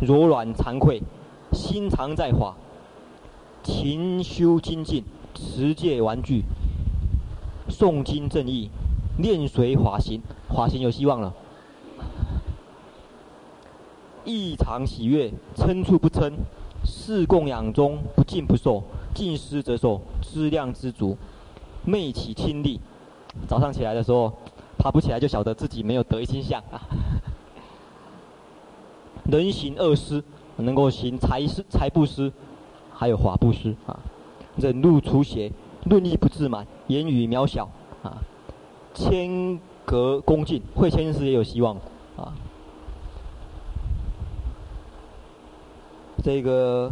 [0.00, 1.02] 柔软惭愧，
[1.52, 2.54] 心常在法，
[3.62, 6.42] 勤修精进，持戒顽具，
[7.68, 8.70] 诵经正义，
[9.18, 11.34] 念随法行，法行有希望了。
[14.24, 16.32] 异常喜悦，嗔处不嗔，
[16.84, 18.82] 事供养中不尽不受，
[19.14, 21.16] 尽失则受，知量知足，
[21.84, 22.80] 昧起亲力。
[23.46, 24.32] 早上起来的时候，
[24.78, 26.80] 爬不起来就晓得自己没有得一心相啊。
[29.30, 30.24] 能行二施，
[30.56, 32.32] 能够行财施、财布施，
[32.90, 34.00] 还有法布施啊。
[34.56, 35.52] 忍怒除邪，
[35.84, 37.68] 论议不自满，言语渺小
[38.02, 38.16] 啊。
[38.94, 41.76] 谦格恭敬，会谦师也有希望
[42.16, 42.32] 啊。
[46.24, 46.90] 这个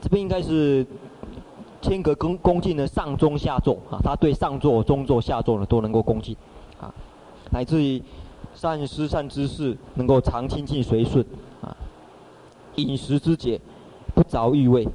[0.00, 0.86] 这边应该是
[1.80, 6.36] 谦格恭恭敬的上中下座啊，他对上座、中座、下座呢都能够恭敬
[6.80, 6.94] 啊，
[7.50, 8.00] 乃至于。
[8.54, 11.24] 善思善知识，能够常亲近随顺，
[11.60, 11.76] 啊，
[12.76, 13.60] 饮食之节，
[14.14, 14.86] 不着欲味，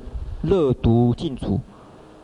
[0.43, 1.59] 乐独静处，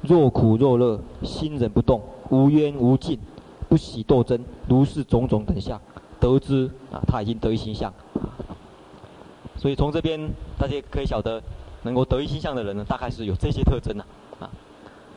[0.02, 3.20] 若苦若乐，心忍不动，无冤无尽，
[3.68, 5.80] 不喜斗争，如是种种等相，
[6.20, 7.94] 得知啊，他已经得一心相。
[9.58, 10.20] 所以从这边
[10.58, 11.42] 大家可以晓得，
[11.82, 14.06] 能够得一心相的人呢，大概是有这些特征呢，
[14.40, 14.50] 啊，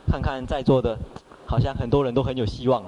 [0.07, 0.97] 看看在座的，
[1.45, 2.83] 好像很多人都很有希望。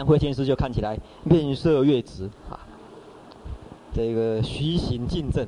[0.00, 2.56] 像慧天师就看起来面色越直啊，
[3.94, 5.46] 这个徐行进正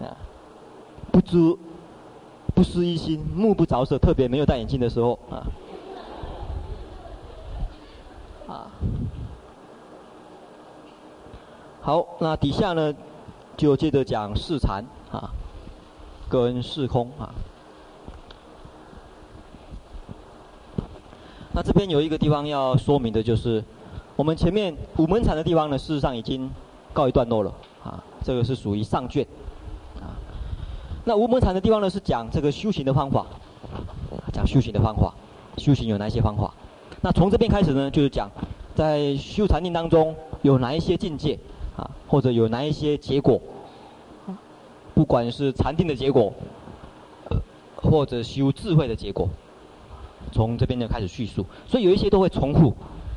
[0.00, 0.16] 啊，
[1.12, 1.36] 不知
[2.54, 5.46] 不失一心，目不着色，特别没有戴眼镜的时候啊
[8.48, 8.70] 啊。
[11.82, 12.94] 好，那底下呢，
[13.58, 15.30] 就接着讲释禅啊，
[16.30, 17.34] 跟释空啊。
[21.54, 23.62] 那这边有一个地方要说明的，就是
[24.22, 26.48] 我们前面五门禅的地方呢，事实上已经
[26.92, 27.52] 告一段落了
[27.82, 28.00] 啊。
[28.22, 29.26] 这个是属于上卷
[29.96, 30.14] 啊。
[31.04, 33.26] 那无门禅的地方呢，是讲这个修行的方法，
[34.32, 35.12] 讲修行的方法，
[35.56, 36.54] 修行有哪些方法？
[37.00, 38.30] 那从这边开始呢，就是讲
[38.76, 41.36] 在修禅定当中有哪一些境界
[41.76, 43.40] 啊，或者有哪一些结果，
[44.94, 46.32] 不管是禅定的结果，
[47.74, 49.28] 或者修智慧的结果。
[50.30, 52.72] 从这边就开始叙述，所以有一些都会重复，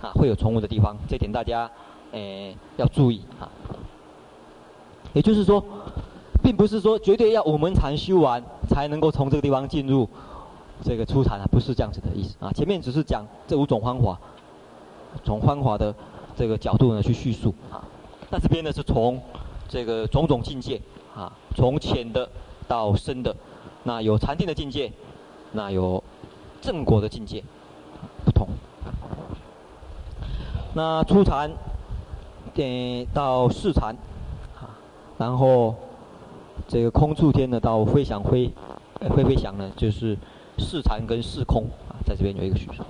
[0.06, 1.70] 啊，会有重复的地方，这点大家，
[2.12, 3.50] 诶要注意啊。
[5.14, 5.64] 也就是说，
[6.44, 10.08] 并不是说绝对要五门禅修完才能够从这个地方进入
[10.84, 12.52] 这个初禅啊，不是这样子的意思啊。
[12.52, 14.20] 前面只是讲这五种方法，
[15.24, 15.96] 从方法的
[16.36, 17.84] 这个角度呢去叙述啊。
[18.30, 19.20] 那这边呢是从
[19.68, 20.80] 这个种种境界
[21.16, 22.30] 啊，从浅的
[22.68, 23.36] 到深的，
[23.84, 24.92] 那有禅定的境界，
[25.54, 26.04] 那有
[26.62, 27.44] 正果的境界，
[28.24, 28.48] 不同。
[30.78, 31.50] 那初禅，
[32.54, 33.96] 点到四禅，
[34.60, 34.76] 啊，
[35.18, 35.74] 然后
[36.68, 38.52] 这个空处天呢到飞翔飞，
[39.16, 40.18] 飞飞翔呢就是
[40.58, 42.84] 四禅跟四空啊，在这边有一个叙述。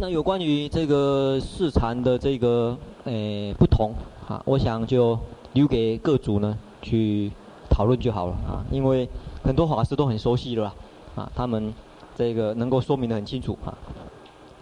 [0.00, 3.94] 那有关于这个四禅的这个诶不同
[4.28, 5.16] 啊，我想就
[5.52, 7.30] 留给各组呢去
[7.68, 9.08] 讨论就好了啊，因为
[9.42, 10.74] 很多法师都很熟悉了
[11.16, 11.74] 啊，他们
[12.16, 13.76] 这个能够说明得很清楚啊，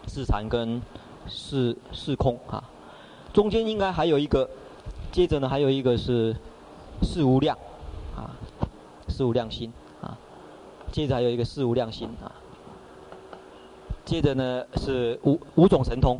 [0.07, 0.81] 四禅跟
[1.27, 2.63] 四四空啊，
[3.33, 4.49] 中间应该还有一个，
[5.11, 6.35] 接着呢还有一个是
[7.03, 7.57] 四无量
[8.15, 8.33] 啊，
[9.07, 9.71] 四无量心
[10.01, 10.17] 啊，
[10.91, 12.31] 接着还有一个四无量心啊。
[14.05, 16.17] 接着呢是五五种神通，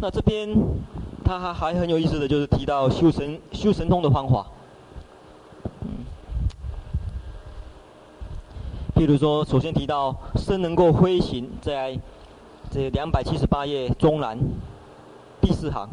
[0.00, 0.48] 那这边
[1.24, 4.46] 他还还很有意思的就是提到修神修神通的方法，
[5.80, 6.04] 嗯，
[8.94, 11.98] 譬如说首先提到身能够飞行，在
[12.70, 14.38] 这两百七十八页中栏
[15.40, 15.88] 第四行，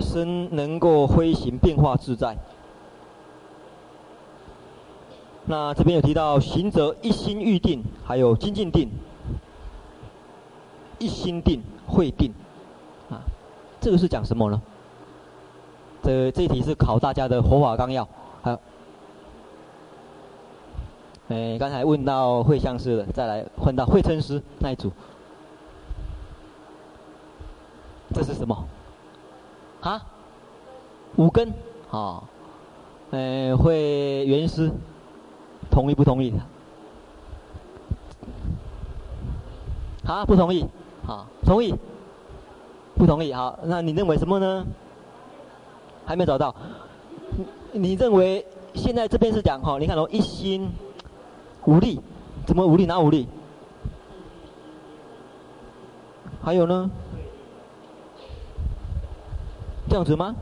[0.00, 2.36] 身能够飞行变化自在。
[5.44, 8.88] 那这边有提到行者一心欲定，还有精进定，
[10.98, 11.62] 一心定。
[11.86, 12.32] 会定，
[13.10, 13.20] 啊，
[13.80, 14.60] 这个是讲什么呢？
[16.02, 18.06] 这这一题是考大家的佛法纲要，
[18.42, 18.58] 好，
[21.28, 24.92] 哎，刚才问到会相师的，再来问到会称师那一组，
[28.12, 28.66] 这是什么？
[29.80, 30.02] 啊？
[31.16, 31.52] 五根，
[31.90, 32.22] 啊，
[33.10, 34.70] 哎，会缘师。
[35.70, 36.32] 同意不同意？
[40.06, 40.68] 啊，不同意。
[41.06, 41.74] 好，同意。
[42.96, 43.32] 不同意。
[43.32, 44.64] 好，那你认为什么呢？
[46.06, 46.54] 还没找到。
[47.72, 49.78] 你认为现在这边是讲哈？
[49.78, 50.70] 你看哦，一心
[51.64, 52.00] 无力，
[52.46, 52.86] 怎么无力？
[52.86, 53.26] 哪无力？
[56.42, 56.90] 还有呢？
[59.88, 60.36] 这样子吗？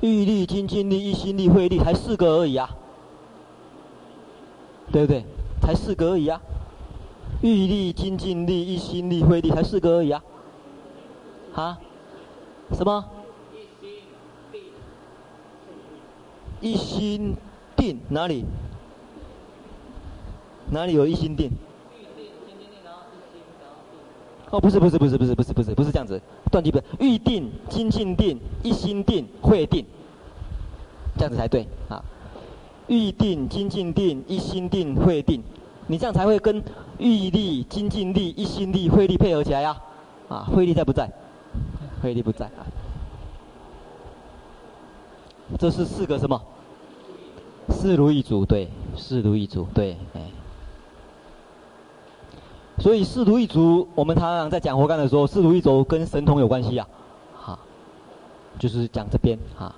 [0.00, 2.70] 欲力、精进力、一心力、慧力，才四个而已啊，
[4.92, 5.24] 对不对？
[5.68, 6.40] 才四个而已啊。
[7.42, 10.24] 欲力、精进力、一心力、慧力，才四个而已啊。
[11.54, 11.78] 啊？
[12.72, 13.04] 什么？
[16.62, 17.36] 一心
[17.76, 18.46] 定哪里？
[20.70, 21.50] 哪里有一心定？
[24.48, 26.18] 哦，不是不是不是不是不是不是不是这样子，
[26.50, 29.84] 断句不是，欲定、精进定、一心定、慧定，
[31.18, 32.02] 这样子才对啊。
[32.86, 35.42] 欲定、精进定、一心定、慧定，
[35.88, 36.62] 你这样才会跟
[36.98, 39.76] 欲力、精进力、一心力、慧力配合起来呀。
[40.28, 41.10] 啊，慧力在不在？
[42.00, 42.62] 慧力不在啊。
[45.58, 46.40] 这是四个什么？
[47.70, 50.20] 四如意足，对，四如意足，对，哎。
[52.78, 56.86] 所以四如意足，我们常常在讲活干的时候，四如意足跟神通有关系呀，
[57.34, 57.58] 哈，
[58.58, 59.74] 就是讲这边哈。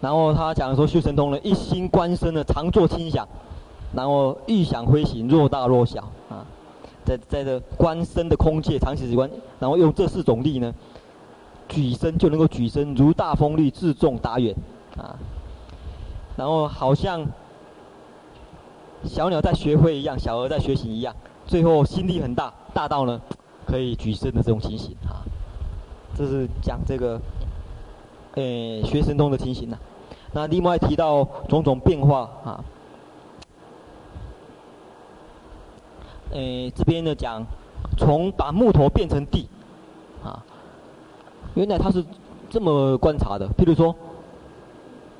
[0.00, 3.28] 然后他讲说修神通呢，一心观身呢，常作轻想，
[3.94, 6.46] 然后欲想飞行，若大若小啊，
[7.04, 10.72] 在在这观身的空界长期观，然后用这四种力呢，
[11.68, 14.56] 举身就能够举身如大风力，自重达远
[14.96, 15.18] 啊。
[16.36, 17.26] 然后好像
[19.04, 21.14] 小鸟在学会一样，小鹅在学习一样，
[21.46, 23.20] 最后心力很大，大到呢
[23.66, 25.20] 可以举身的这种情形啊。
[26.16, 27.20] 这是讲这个，
[28.36, 29.76] 诶，学神通的情形呐。
[30.32, 32.64] 那另外提到种种变化啊，
[36.32, 37.44] 诶，这边呢讲
[37.96, 39.48] 从把木头变成地，
[40.22, 40.44] 啊，
[41.54, 42.04] 原来他是
[42.48, 43.94] 这么观察的，譬如说。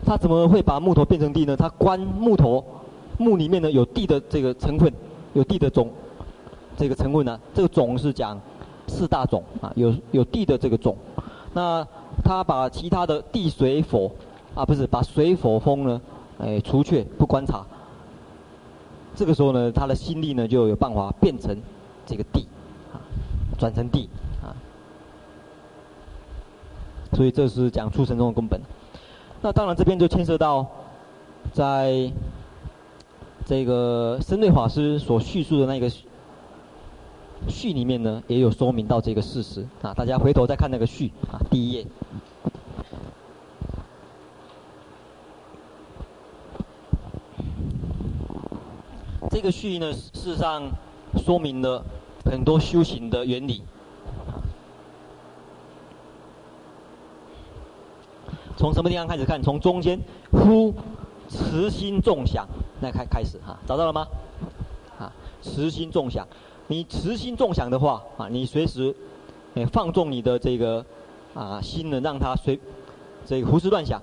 [0.02, 1.54] 他怎么会把木头变成地呢？
[1.54, 2.64] 他观木头，
[3.18, 4.90] 木里面呢有地的这个成分，
[5.34, 5.90] 有地的种，
[6.74, 8.40] 这个成分呢，这个种是讲
[8.88, 10.96] 四大种啊，有有地的这个种。
[11.52, 11.86] 那
[12.24, 14.11] 他把其他的地水火
[14.55, 16.01] 啊，不是把水火风呢，
[16.38, 17.64] 哎除却不观察。
[19.14, 21.57] 这个时候呢，他的心力呢就有办法变成
[22.07, 22.46] 这个地，
[22.92, 22.98] 啊，
[23.59, 24.09] 转成地
[24.42, 24.55] 啊。
[27.12, 28.61] 所以这是讲出神中的根本。
[29.42, 30.66] 那当然，这边就牵涉到，
[31.53, 32.11] 在
[33.44, 35.90] 这个深瑞法师所叙述的那个
[37.48, 41.86] 序里面呢也有说明到这个事实啊，大家回头再看那个序啊，第一页。
[49.30, 50.68] 这个序呢，事实上
[51.24, 51.80] 说明了
[52.24, 53.62] 很多修行的原理。
[58.56, 59.40] 从什么地方开始看？
[59.40, 60.00] 从中间，
[60.32, 60.74] 呼
[61.28, 62.44] 慈心重想，
[62.80, 64.04] 那开开始哈，找到了吗？
[64.98, 66.26] 啊，慈心重想，
[66.66, 68.92] 你慈心重想的话啊，你随时，
[69.72, 70.84] 放纵你的这个
[71.34, 72.58] 啊心呢，让它随
[73.24, 74.02] 这个胡思乱想，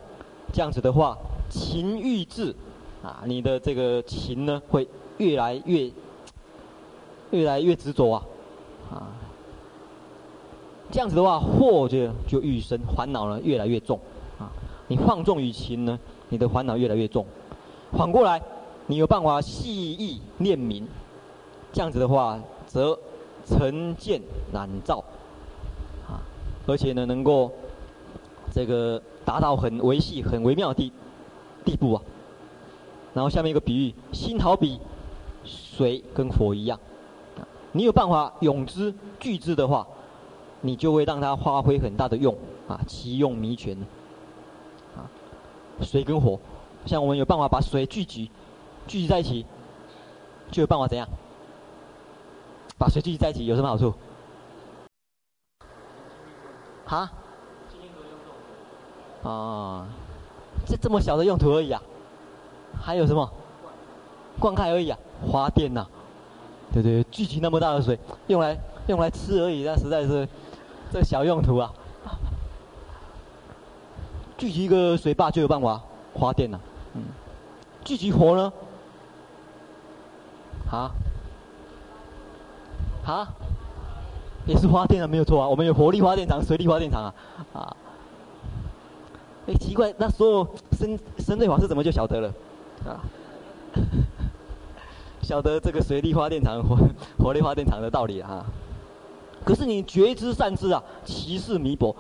[0.53, 1.17] 这样子的话，
[1.49, 2.55] 情欲志
[3.03, 4.88] 啊，你的这个情呢会。
[5.18, 5.91] 越来越，
[7.32, 8.24] 越来越执着啊，
[8.91, 9.09] 啊，
[10.91, 13.99] 这样子的话，祸就就愈深，烦恼呢越来越重，
[14.39, 14.49] 啊，
[14.88, 15.99] 你放纵于情呢，
[16.30, 17.26] 你的烦恼越来越重。
[17.91, 18.41] 反过来，
[18.86, 20.88] 你有办法细意念明，
[21.74, 22.97] 这样子的话，则
[23.45, 24.22] 成见
[24.53, 25.03] 染造，
[26.07, 26.22] 啊，
[26.68, 27.51] 而且呢，能够
[28.53, 30.91] 这个达到很微细、很微妙的地
[31.65, 32.01] 地步啊。
[33.13, 34.80] 然后下面一个比喻，心好比。
[35.48, 36.80] 水跟火一样，
[37.72, 39.88] 你有办法永之聚之的话，
[40.62, 42.38] 你就会让它发挥很大的用
[42.68, 43.76] 啊，其用弥全。
[44.95, 45.10] 啊，
[45.82, 46.39] 水跟火，
[46.86, 48.30] 像我们有办法把水聚集，
[48.88, 49.45] 聚集在一起，
[50.52, 51.08] 就有办法怎样？
[52.78, 53.93] 把水聚集在一起有什么好处？
[56.86, 57.12] 啊？
[59.24, 59.88] 啊，
[60.66, 61.82] 这这么小的用途而已啊？
[62.80, 63.30] 还有什么？
[64.39, 64.98] 灌溉而已啊？
[65.26, 65.86] 花电呐、
[66.74, 67.97] 对对，聚集那么大的水，
[68.28, 68.57] 用来
[68.88, 70.28] 用来吃而已，那实在是
[70.91, 71.72] 这小用途啊。
[74.38, 75.82] 聚集一个水坝就有办法
[76.13, 76.59] 花电了，
[76.93, 77.03] 嗯，
[77.84, 78.53] 聚集火呢？
[80.72, 80.91] 啊？
[83.05, 83.28] 啊？
[84.45, 87.13] 也是花电啊，没有错啊，我们有火力发电厂、水力发电厂啊，
[87.53, 87.76] 啊。
[89.47, 92.28] 哎，奇怪，那所有生生对法师怎么就晓得了？
[92.86, 93.01] 啊？
[95.28, 96.78] 晓得这个水力发电厂、火
[97.19, 98.45] 火力发电厂的道理啊，
[99.43, 101.93] 可是你觉知善知啊，其事弥薄，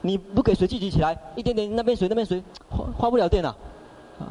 [0.00, 3.54] 你不给水聚集起来，一点点那边水那边水，发发不了电啊，
[4.18, 4.24] 啊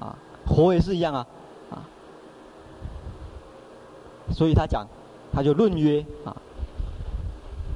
[0.00, 0.16] 啊，
[0.46, 1.26] 火也是一样啊，
[1.70, 1.84] 啊，
[4.32, 4.86] 所以他讲，
[5.30, 6.34] 他就论曰啊，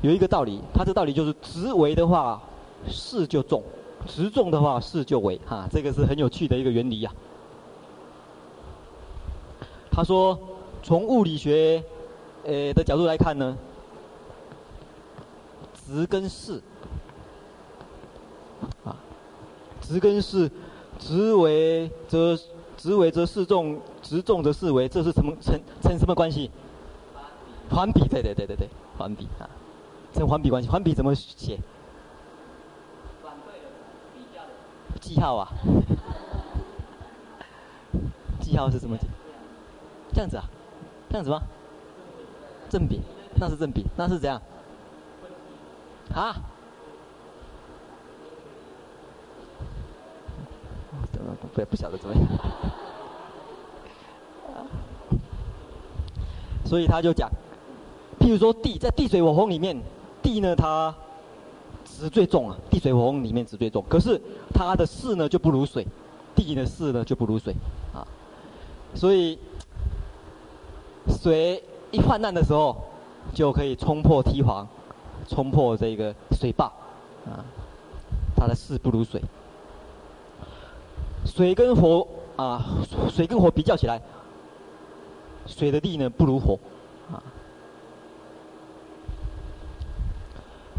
[0.00, 2.40] 有一个道理，他这道理就是直为的话，
[2.88, 3.60] 事就重；
[4.06, 7.25] 直重的话，事就为啊，这个是很有趣的一个原理呀、啊。
[9.96, 10.38] 他说
[10.84, 11.82] ：“从物理学，
[12.44, 13.56] 呃的角度来看呢，
[15.72, 16.62] 执跟事，
[18.84, 18.94] 啊，
[19.80, 20.50] 执跟事，
[20.98, 22.38] 执为则
[22.76, 26.50] 执为则事重，执重则事微，这是什么成成什么关系？
[27.70, 28.68] 环比，对对对对对，
[28.98, 29.48] 环比啊，
[30.12, 30.68] 成环比关系。
[30.68, 31.58] 环比怎么写？
[35.00, 35.48] 记号啊？
[38.42, 38.94] 记号是什么？”
[40.16, 40.44] 这样子啊，
[41.10, 41.42] 这样子吗？
[42.70, 43.02] 正比，
[43.34, 44.40] 那是正比，那是怎样？
[46.14, 46.34] 啊？
[51.52, 52.24] 不不晓得怎么样。
[56.64, 57.30] 所以他就讲，
[58.18, 59.78] 譬如说地在地水火风里面，
[60.22, 60.94] 地呢它
[61.84, 64.18] 执最重啊，地水火风里面执最重，可是
[64.54, 65.86] 它的势呢就不如水，
[66.34, 67.54] 地的势呢就不如水
[67.92, 68.00] 啊，
[68.94, 69.38] 所以。
[71.08, 72.76] 水一泛滥的时候，
[73.32, 74.66] 就可以冲破堤防，
[75.28, 76.66] 冲破这个水坝，
[77.26, 77.44] 啊，
[78.36, 79.22] 它的势不如水。
[81.24, 82.64] 水跟火啊，
[83.08, 84.00] 水跟火比较起来，
[85.46, 86.58] 水的力呢不如火，
[87.10, 87.22] 啊，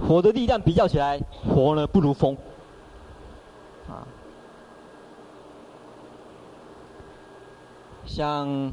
[0.07, 1.19] 火的力量比较起来，
[1.53, 2.37] 火呢不如风，
[3.89, 4.07] 啊，
[8.05, 8.71] 像。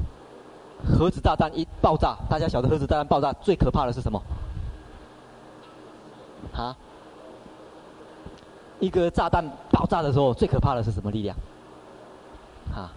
[0.85, 4.21] 核子炸弹一爆炸，大家晓得核子炸弹爆炸最可怕的是什么？
[6.53, 6.75] 啊？
[8.79, 11.35] 一个炸弹爆炸的时候，最可怕的是什么力量？
[12.73, 12.91] 啊？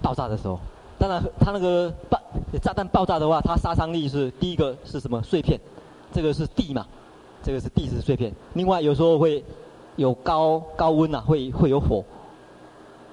[0.00, 0.58] 爆炸的时候，
[0.98, 2.20] 当然它那个爆
[2.62, 5.22] 炸弹爆炸的话，它杀伤力是第一个是什么？
[5.22, 5.60] 碎片，
[6.12, 6.86] 这个是地嘛？
[7.42, 8.32] 这个是地质碎片。
[8.54, 9.44] 另外有时候会
[9.96, 12.04] 有高高温呐、会会有火。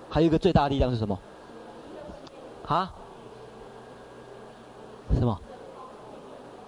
[0.10, 1.18] 还有一个最大的力量是什么？
[2.68, 2.91] 啊？
[5.16, 5.39] 什么？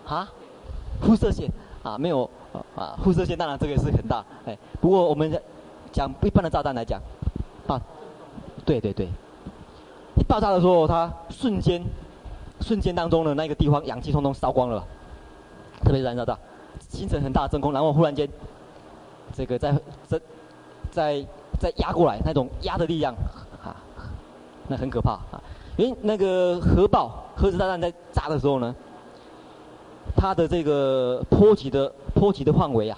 [0.08, 0.30] 啊？
[1.02, 1.50] 辐射线
[1.84, 1.98] 啊？
[1.98, 2.30] 没有
[2.76, 2.98] 啊？
[3.04, 5.42] 辐射线当然这个是很大，哎，不过我们
[5.92, 7.02] 讲一般的炸弹来讲，
[7.68, 7.82] 啊，
[8.66, 9.08] 对对对，
[10.16, 11.84] 一爆炸的时候，它瞬间
[12.62, 14.84] 瞬间当中的，那个地方氧气通通烧光了，
[15.84, 16.38] 特别是燃烧到，
[16.90, 18.30] 形成很大的真空，然后忽然间，
[19.34, 19.74] 这个在
[20.06, 20.22] 在
[20.92, 21.26] 在
[21.60, 23.14] 在压过来，那种压的力量，
[24.68, 25.42] 那很可怕啊！
[25.78, 28.74] 因为那个核爆核子炸弹在炸的时候呢，
[30.16, 32.98] 它的这个波及的波及的范围啊，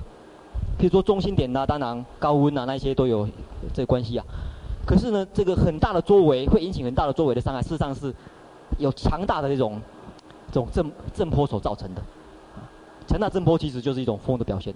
[0.77, 3.27] 比如说中心点呐、当然高温啊那些都有
[3.73, 4.25] 这关系啊。
[4.85, 8.13] 可是呢，这个很大的周围会引起很大的周围的伤害，事实上是
[8.77, 9.81] 有强大的这种
[10.47, 12.01] 这种震震波所造成的。
[13.07, 14.73] 强大震波其实就是一种风的表现。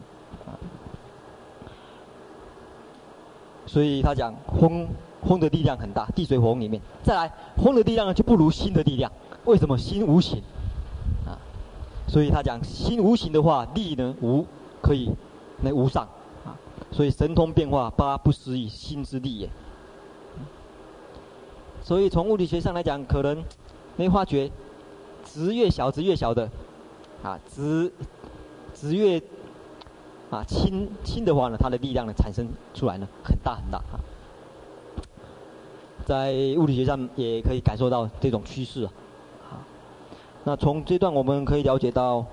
[3.65, 4.85] 所以他讲风
[5.27, 9.11] 风的力量很大，地水火风里面，再来风的力量呢就不如心的力量。
[9.45, 10.41] 为什么心无形？
[11.25, 11.37] 啊，
[12.07, 14.45] 所以他讲心无形的话，力呢无
[14.81, 15.11] 可以
[15.61, 16.07] 那无上
[16.45, 16.57] 啊。
[16.91, 19.49] 所以神通变化八不思议，心之力也。
[21.83, 23.43] 所以从物理学上来讲，可能
[23.95, 24.51] 没发觉，
[25.25, 26.49] 值越小，值越小的，
[27.23, 27.91] 啊，值
[28.73, 29.21] 值越
[30.29, 33.97] 啊轻轻的话呢，它的力量呢产生出来呢很大很大啊。
[36.05, 38.91] 在物理学上也可以感受到这种趋势啊。
[40.43, 42.25] 那从这段我们可以了解到，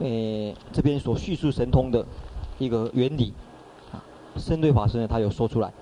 [0.00, 2.04] 诶，这边所叙述神通的
[2.58, 3.32] 一个原理，
[3.92, 3.96] 啊，
[4.36, 5.72] 深对法师呢他有说出来。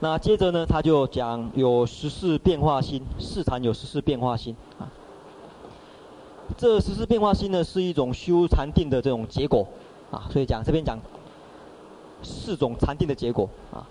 [0.00, 4.90] 那接着呢，他就讲有十四变化心，四禅有十四变化心啊。
[6.58, 9.66] 这十四变化心呢，是一种修禅定的这种结果
[10.10, 10.28] 啊。
[10.30, 10.98] 所以讲这边讲
[12.22, 13.86] 四种禅定的结果啊。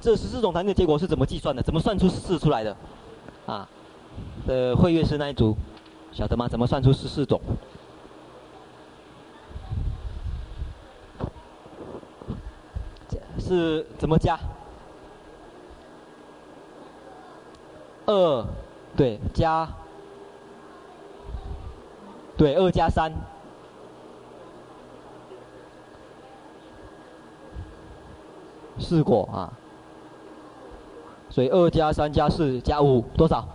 [0.00, 1.62] 这十四种禅定的结果是怎么计算的？
[1.62, 2.76] 怎么算出四出来的？
[3.46, 3.68] 啊，
[4.46, 5.56] 呃，慧月师那一组
[6.12, 6.48] 晓得吗？
[6.48, 7.40] 怎么算出十四种？
[13.38, 14.38] 是怎么加？
[18.06, 18.46] 二，
[18.96, 19.68] 对，加，
[22.36, 23.12] 对，二加三，
[28.78, 29.52] 四果啊。
[31.32, 33.48] 所以二加三加四加五多少？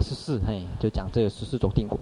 [0.00, 1.98] 十四，嘿，就讲这十四种定果。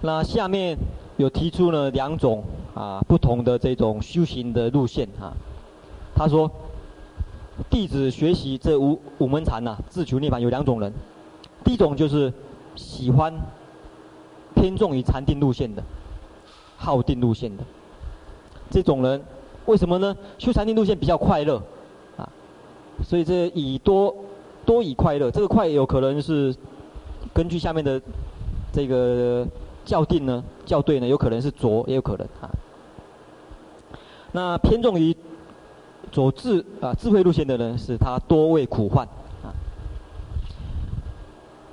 [0.00, 0.76] 那下面
[1.18, 2.42] 有提出了两种
[2.74, 5.32] 啊不同的这种修行的路线啊，
[6.16, 6.50] 他说。
[7.70, 10.92] 弟子学习这五五门禅呐，自求涅槃有两种人，
[11.64, 12.32] 第一种就是
[12.74, 13.32] 喜欢
[14.56, 15.80] 偏重于禅定路线的，
[16.76, 17.62] 好定路线的，
[18.70, 19.22] 这种人
[19.66, 20.16] 为什么呢？
[20.38, 21.62] 修禅定路线比较快乐，
[22.16, 22.28] 啊，
[23.02, 24.14] 所以这以多
[24.64, 26.54] 多以快乐，这个快有可能是
[27.32, 28.00] 根据下面的
[28.72, 29.46] 这个
[29.84, 32.50] 校定呢，校对呢，有可能是浊，也有可能啊。
[34.32, 35.16] 那偏重于。
[36.12, 39.04] 走智啊智慧路线的人，是他多畏苦患
[39.42, 39.50] 啊，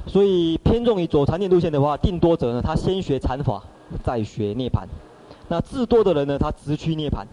[0.07, 3.61] 所以偏重于走禅定路线的话，定多者呢，他先学禅法，
[4.03, 4.87] 再学涅槃。
[5.47, 7.23] 那智多的人呢，他直趋涅槃。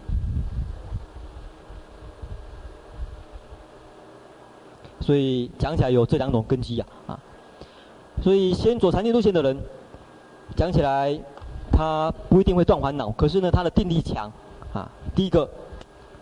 [5.01, 7.19] 所以讲起来有这两种根基啊啊，
[8.21, 9.57] 所以先走禅定路线的人，
[10.55, 11.19] 讲起来
[11.71, 14.31] 他不一定会断烦恼，可是呢，他的定力强
[14.73, 14.89] 啊。
[15.15, 15.49] 第一个。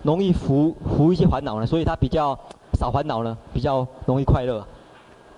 [0.03, 2.37] 容易服服一些烦恼呢，所以他比较
[2.73, 4.59] 少烦恼呢，比较容易快乐，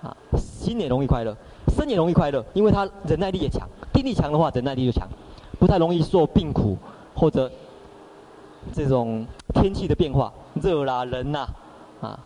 [0.02, 1.34] 啊，心也容易快乐，
[1.68, 5.08] 身也容易快乐，因为他忍耐力也强，定力强的话，忍耐力就强，
[5.58, 6.76] 不太容易受病苦
[7.14, 7.50] 或者
[8.70, 11.48] 这种天气的变化，热啦、人呐，
[12.02, 12.20] 啊，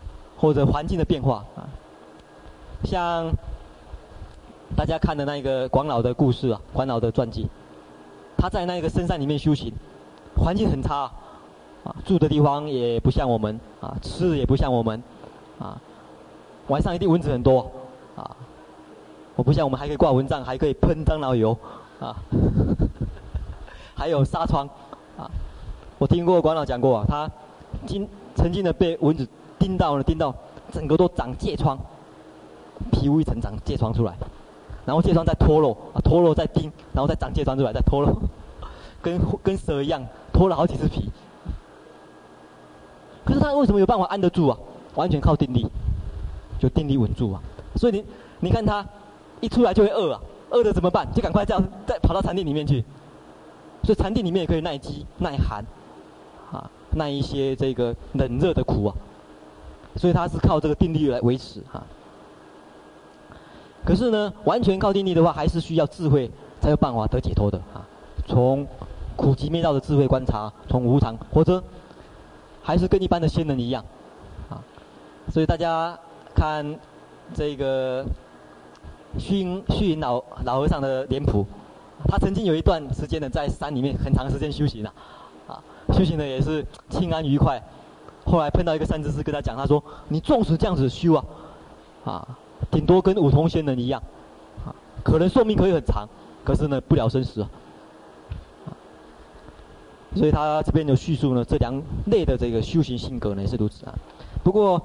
[0.45, 1.65] 或者环境的变化啊，
[2.83, 3.31] 像
[4.75, 7.47] 大家看的那个广老的故事啊，广老的传记，
[8.37, 9.73] 他在那个深山里面修行，
[10.37, 11.11] 环境很差。
[11.83, 15.01] 啊，住的地方也不像我们，啊，吃的也不像我们，
[15.59, 15.79] 啊，
[16.67, 17.71] 晚上一定蚊子很多，
[18.15, 18.35] 啊，
[19.35, 21.57] 我不像我们还可以挂蚊帐，还可以喷樟脑油，
[21.99, 22.15] 啊，
[23.93, 24.67] 还有纱窗，
[25.17, 25.29] 啊，
[25.97, 27.29] 我听过广老讲过啊，他
[27.85, 29.27] 经曾经的被蚊子
[29.59, 30.33] 叮到了，叮到
[30.71, 31.77] 整个都长疥疮，
[32.91, 34.13] 皮肤一层长疥疮出来，
[34.85, 38.13] 然后疥疮再脱落，啊，脱落再叮，然后再长疥疮出来，再脱落，
[39.01, 41.09] 跟跟蛇一样脱了好几次皮。
[43.25, 44.57] 可是他为什么有办法安得住啊？
[44.95, 45.65] 完全靠定力，
[46.59, 47.41] 就定力稳住啊。
[47.75, 48.05] 所以你
[48.39, 48.85] 你看他
[49.41, 51.07] 一出来就会饿啊，饿的怎么办？
[51.13, 52.83] 就赶快这样再跑到禅定里面去。
[53.83, 55.65] 所以禅定里面也可以耐饥、耐寒，
[56.51, 58.95] 啊，耐一些这个冷热的苦啊。
[59.95, 61.83] 所以他是靠这个定力来维持哈、啊。
[63.85, 66.29] 可是呢，完全靠定力的话，还是需要智慧
[66.59, 67.85] 才有办法得解脱的啊。
[68.27, 68.65] 从
[69.15, 71.63] 苦集灭道的智慧观察，从无常或者。
[72.67, 73.85] 还是跟一般的仙人一样，
[74.49, 74.57] 啊，
[75.31, 75.95] 所以大家
[76.33, 76.65] 看
[77.31, 78.03] 这个
[79.19, 81.45] 虚云虚云老老和尚的脸谱，
[82.07, 84.91] 他曾经有一段时间呢，在山里面很长时间修行了，
[85.47, 85.61] 啊，
[85.93, 87.61] 修行的也是清安愉快。
[88.25, 91.25] 后来碰到一个善知识跟他讲，他说：“你纵使这样子修啊，
[92.03, 92.37] 啊，
[92.71, 94.01] 顶多跟五通仙人一样，
[94.65, 94.73] 啊，
[95.03, 96.07] 可能寿命可以很长，
[96.43, 97.49] 可是呢，不了生死啊。”
[100.15, 103.93] 所以他这边有叙述呢，这两类的这个修行性格呢也是如此啊。
[104.43, 104.81] 不过，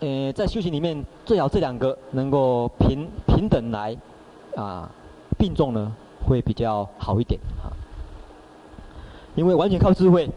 [0.00, 3.96] 呃，在修行里面，最好这两个能够平平等来
[4.56, 4.90] 啊
[5.38, 5.92] 并重呢，
[6.26, 7.70] 会比较好一点啊。
[9.36, 10.28] 因为完全靠智慧，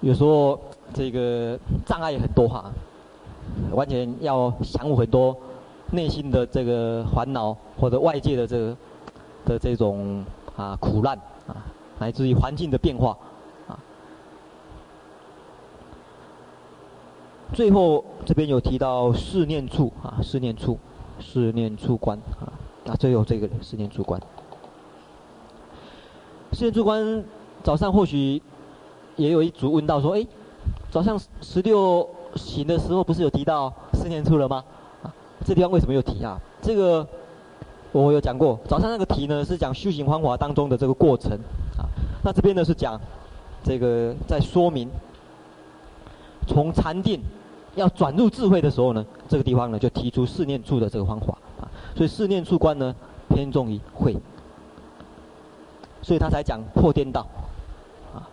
[0.00, 0.58] 有时候
[0.94, 2.72] 这个障碍很多哈、
[3.72, 5.36] 完全要想很多
[5.90, 8.76] 内心的这个烦恼或者外界的这个
[9.44, 10.24] 的这种
[10.56, 11.56] 啊苦难啊。
[12.00, 13.16] 来自于环境的变化，
[13.68, 13.78] 啊，
[17.52, 20.76] 最后这边有提到四念处啊，四念处，
[21.20, 22.50] 四念处观啊，
[22.84, 24.20] 啊，最后这个四念处观，
[26.50, 27.24] 四念处观，
[27.62, 28.42] 早上或许
[29.14, 30.26] 也有一组问到说，哎，
[30.90, 34.64] 早上十六行的时候不是有提到四念处了吗？
[35.02, 35.12] 啊，
[35.44, 36.38] 这地方为什么有提啊？
[36.62, 37.06] 这个
[37.92, 41.32] 我有讲过，早上那个题呢是讲修行方法当中的这个过程。
[41.76, 41.86] 啊
[42.22, 42.98] 那这边呢是讲，
[43.62, 44.88] 这个在说明，
[46.46, 47.20] 从禅定
[47.74, 52.94] 要转入智慧的时候呢，这个地方呢就提出四念处的这个方法啊，所以四念处观呢
[53.28, 54.16] 偏重于慧，
[56.00, 57.26] 所以他才讲破颠倒，
[58.14, 58.24] 啊，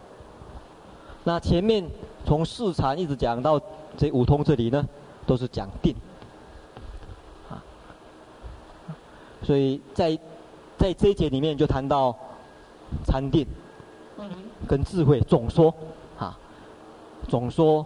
[1.26, 1.84] 那前面
[2.26, 3.60] 从四禅一直讲到
[3.98, 4.86] 这五通这里呢，
[5.26, 5.96] 都是讲定，
[7.50, 7.64] 啊，
[9.44, 10.18] 所以在
[10.78, 12.16] 在这一节里面就谈到
[13.06, 13.46] 禅定。
[14.68, 15.74] 跟智慧总说，
[16.18, 16.38] 啊，
[17.28, 17.84] 总说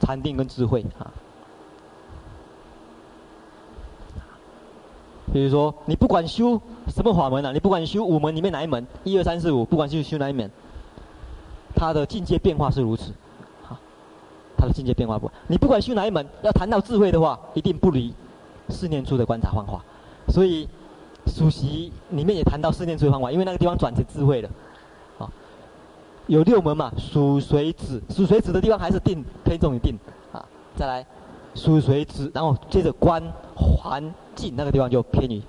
[0.00, 1.06] 禅定跟智慧啊。
[5.32, 10.50] 比如说，你不管修什么法门啊，你不管修五门里面哪一门，一二三四五，不管修修哪一门，
[11.76, 13.12] 它的境界变化是如此，
[14.76, 18.12] 境界变化不，你不管修哪一门，要谈到智慧的话，一定不离
[18.68, 19.82] 四念处的观察方法。
[20.28, 20.68] 所以，
[21.26, 24.50] 属习里面也谈到四念处的方法，因为那个地方转成智慧了。
[25.18, 25.32] 啊
[26.26, 29.96] 有六门嘛，属水子，属水子的地方还是定，偏重于定，
[30.32, 31.06] 啊，再来，
[31.54, 33.22] 属水子，然后接着观
[33.54, 35.40] 环境那个地方就偏于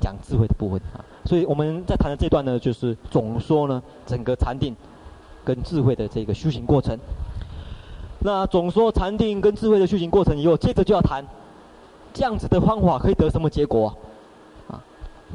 [0.00, 4.74] 讲智慧的部分啊，所以我们在谈的这段呢，就是总说呢整个禅定
[5.44, 6.98] 跟智慧的这个修行过程。
[8.26, 11.22] 那总说禅定跟智慧的修行过程以后，接着就要谈
[12.14, 13.94] 这样子的方法可以得什么结果
[14.66, 14.72] 啊？
[14.72, 14.82] 啊，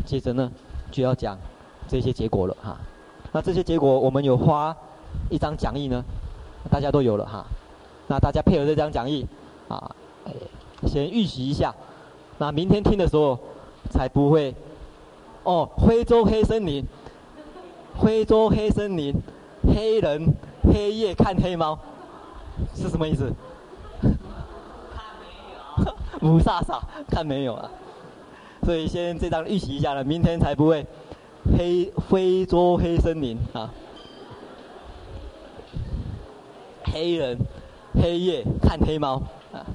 [0.04, 0.52] 接着呢
[0.90, 1.38] 就要讲
[1.88, 2.76] 这些结果了哈。
[3.32, 4.76] 那这些结果，我们有花
[5.30, 6.04] 一张讲义呢，
[6.72, 7.46] 大家都有了哈。
[8.08, 9.24] 那大家配合这张讲义，
[9.68, 9.96] 啊，
[10.88, 11.72] 先预习一下。
[12.40, 13.38] 那明天听的时候，
[13.92, 14.56] 才不会。
[15.44, 16.84] 哦，非洲黑森林，
[18.02, 19.14] 非洲黑森林，
[19.64, 20.34] 黑人
[20.64, 21.78] 黑夜看黑猫，
[22.76, 23.34] 是什么意思？
[24.01, 24.16] 看
[25.20, 26.30] 没有。
[26.36, 26.80] 五煞煞，
[27.10, 27.70] 看没有啊。
[28.64, 30.86] 所以先这张预习一下了，明天才不会。
[31.57, 33.72] 黑非洲黑森林啊，
[36.84, 37.38] 黑人
[37.95, 39.22] 黑夜看黑猫
[39.53, 39.66] 啊。